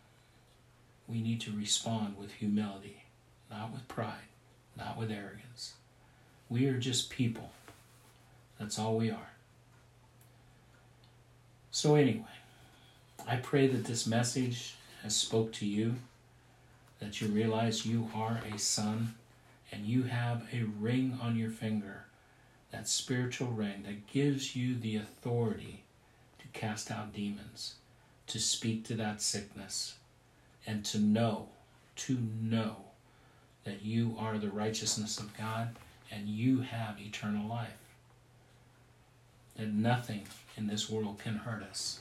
we 1.06 1.20
need 1.20 1.40
to 1.42 1.52
respond 1.52 2.16
with 2.18 2.32
humility, 2.32 3.04
not 3.50 3.72
with 3.72 3.86
pride, 3.88 4.28
not 4.76 4.96
with 4.96 5.10
arrogance. 5.10 5.74
We 6.48 6.66
are 6.66 6.78
just 6.78 7.10
people. 7.10 7.50
That's 8.58 8.78
all 8.78 8.96
we 8.96 9.10
are. 9.10 9.32
So 11.70 11.94
anyway, 11.94 12.24
I 13.26 13.36
pray 13.36 13.66
that 13.68 13.86
this 13.86 14.06
message 14.06 14.74
has 15.02 15.16
spoke 15.16 15.52
to 15.54 15.66
you, 15.66 15.94
that 16.98 17.20
you 17.20 17.28
realize 17.28 17.86
you 17.86 18.10
are 18.14 18.42
a 18.54 18.58
son 18.58 19.14
and 19.72 19.86
you 19.86 20.02
have 20.02 20.46
a 20.52 20.64
ring 20.64 21.18
on 21.22 21.36
your 21.36 21.50
finger, 21.50 22.04
that 22.70 22.86
spiritual 22.86 23.48
ring 23.48 23.84
that 23.86 24.06
gives 24.06 24.54
you 24.54 24.76
the 24.76 24.96
authority 24.96 25.84
to 26.38 26.46
cast 26.48 26.90
out 26.90 27.14
demons, 27.14 27.76
to 28.26 28.38
speak 28.38 28.84
to 28.84 28.94
that 28.94 29.22
sickness, 29.22 29.94
and 30.66 30.84
to 30.84 30.98
know, 30.98 31.48
to 31.96 32.18
know 32.42 32.76
that 33.64 33.82
you 33.82 34.14
are 34.18 34.36
the 34.36 34.50
righteousness 34.50 35.18
of 35.18 35.36
God 35.36 35.76
and 36.12 36.28
you 36.28 36.60
have 36.60 37.00
eternal 37.00 37.48
life. 37.48 37.78
That 39.56 39.72
nothing 39.72 40.26
in 40.58 40.66
this 40.66 40.90
world 40.90 41.18
can 41.18 41.36
hurt 41.36 41.62
us. 41.62 42.00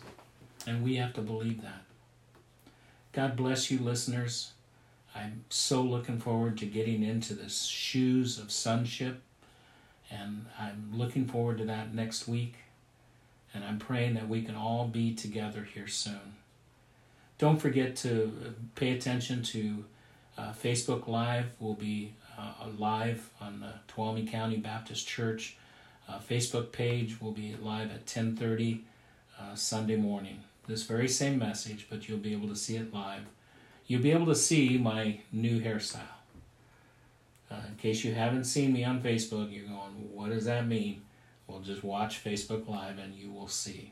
And 0.66 0.84
we 0.84 0.96
have 0.96 1.14
to 1.14 1.22
believe 1.22 1.62
that. 1.62 1.84
God 3.12 3.36
bless 3.36 3.70
you, 3.70 3.80
listeners. 3.80 4.54
I'm 5.16 5.46
so 5.50 5.82
looking 5.82 6.20
forward 6.20 6.58
to 6.60 6.66
getting 6.66 7.04
into 7.04 7.34
the 7.34 7.50
shoes 7.50 8.40
of 8.40 8.52
sonship. 8.52 9.22
And 10.10 10.46
I'm 10.60 10.90
looking 10.94 11.26
forward 11.28 11.58
to 11.60 11.66
that 11.66 11.94
next 11.94 12.28
week. 12.28 12.56
And 13.54 13.64
I'm 13.64 13.78
praying 13.78 14.16
that 14.16 14.28
we 14.28 14.42
can 14.42 14.56
all 14.56 14.88
be 14.88 15.14
together 15.14 15.68
here 15.74 15.88
soon. 15.88 16.36
Don't 17.38 17.60
forget 17.60 17.96
to 17.98 18.56
pay 18.76 18.92
attention 18.92 19.44
to 19.44 19.86
uh, 20.38 20.54
Facebook 20.54 21.08
Live. 21.08 21.48
We'll 21.60 21.74
be 21.74 22.14
uh, 22.38 22.68
live 22.78 23.30
on 23.40 23.60
the 23.60 23.74
Tuolumne 23.94 24.30
County 24.30 24.58
Baptist 24.58 25.08
Church 25.08 25.58
uh, 26.08 26.20
Facebook 26.20 26.72
page. 26.72 27.18
We'll 27.22 27.32
be 27.32 27.56
live 27.62 27.92
at 27.92 28.06
10:30 28.06 28.82
uh, 29.40 29.56
Sunday 29.56 29.96
morning. 29.96 30.40
This 30.68 30.84
very 30.84 31.08
same 31.08 31.40
message, 31.40 31.88
but 31.90 32.08
you'll 32.08 32.20
be 32.20 32.34
able 32.34 32.48
to 32.48 32.56
see 32.56 32.78
it 32.78 32.94
live. 32.94 33.24
You'll 33.86 34.02
be 34.02 34.12
able 34.12 34.28
to 34.28 34.36
see 34.36 34.78
my 34.78 35.20
new 35.32 35.60
hairstyle. 35.60 36.00
Uh, 37.52 37.56
in 37.68 37.76
case 37.76 38.04
you 38.04 38.14
haven't 38.14 38.46
seen 38.46 38.72
me 38.72 38.84
on 38.84 39.02
Facebook, 39.02 39.54
you're 39.54 39.68
going, 39.68 40.10
what 40.14 40.30
does 40.30 40.46
that 40.46 40.66
mean? 40.66 41.02
Well, 41.48 41.60
just 41.60 41.84
watch 41.84 42.24
Facebook 42.24 42.68
Live 42.68 42.98
and 42.98 43.14
you 43.14 43.32
will 43.32 43.50
see. 43.50 43.92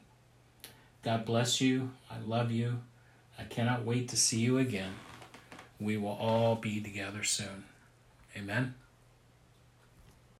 God 1.03 1.25
bless 1.25 1.59
you. 1.59 1.91
I 2.09 2.19
love 2.25 2.51
you. 2.51 2.79
I 3.37 3.43
cannot 3.43 3.85
wait 3.85 4.07
to 4.09 4.17
see 4.17 4.39
you 4.39 4.57
again. 4.57 4.93
We 5.79 5.97
will 5.97 6.09
all 6.09 6.55
be 6.55 6.79
together 6.79 7.23
soon. 7.23 7.65
Amen. 8.37 8.75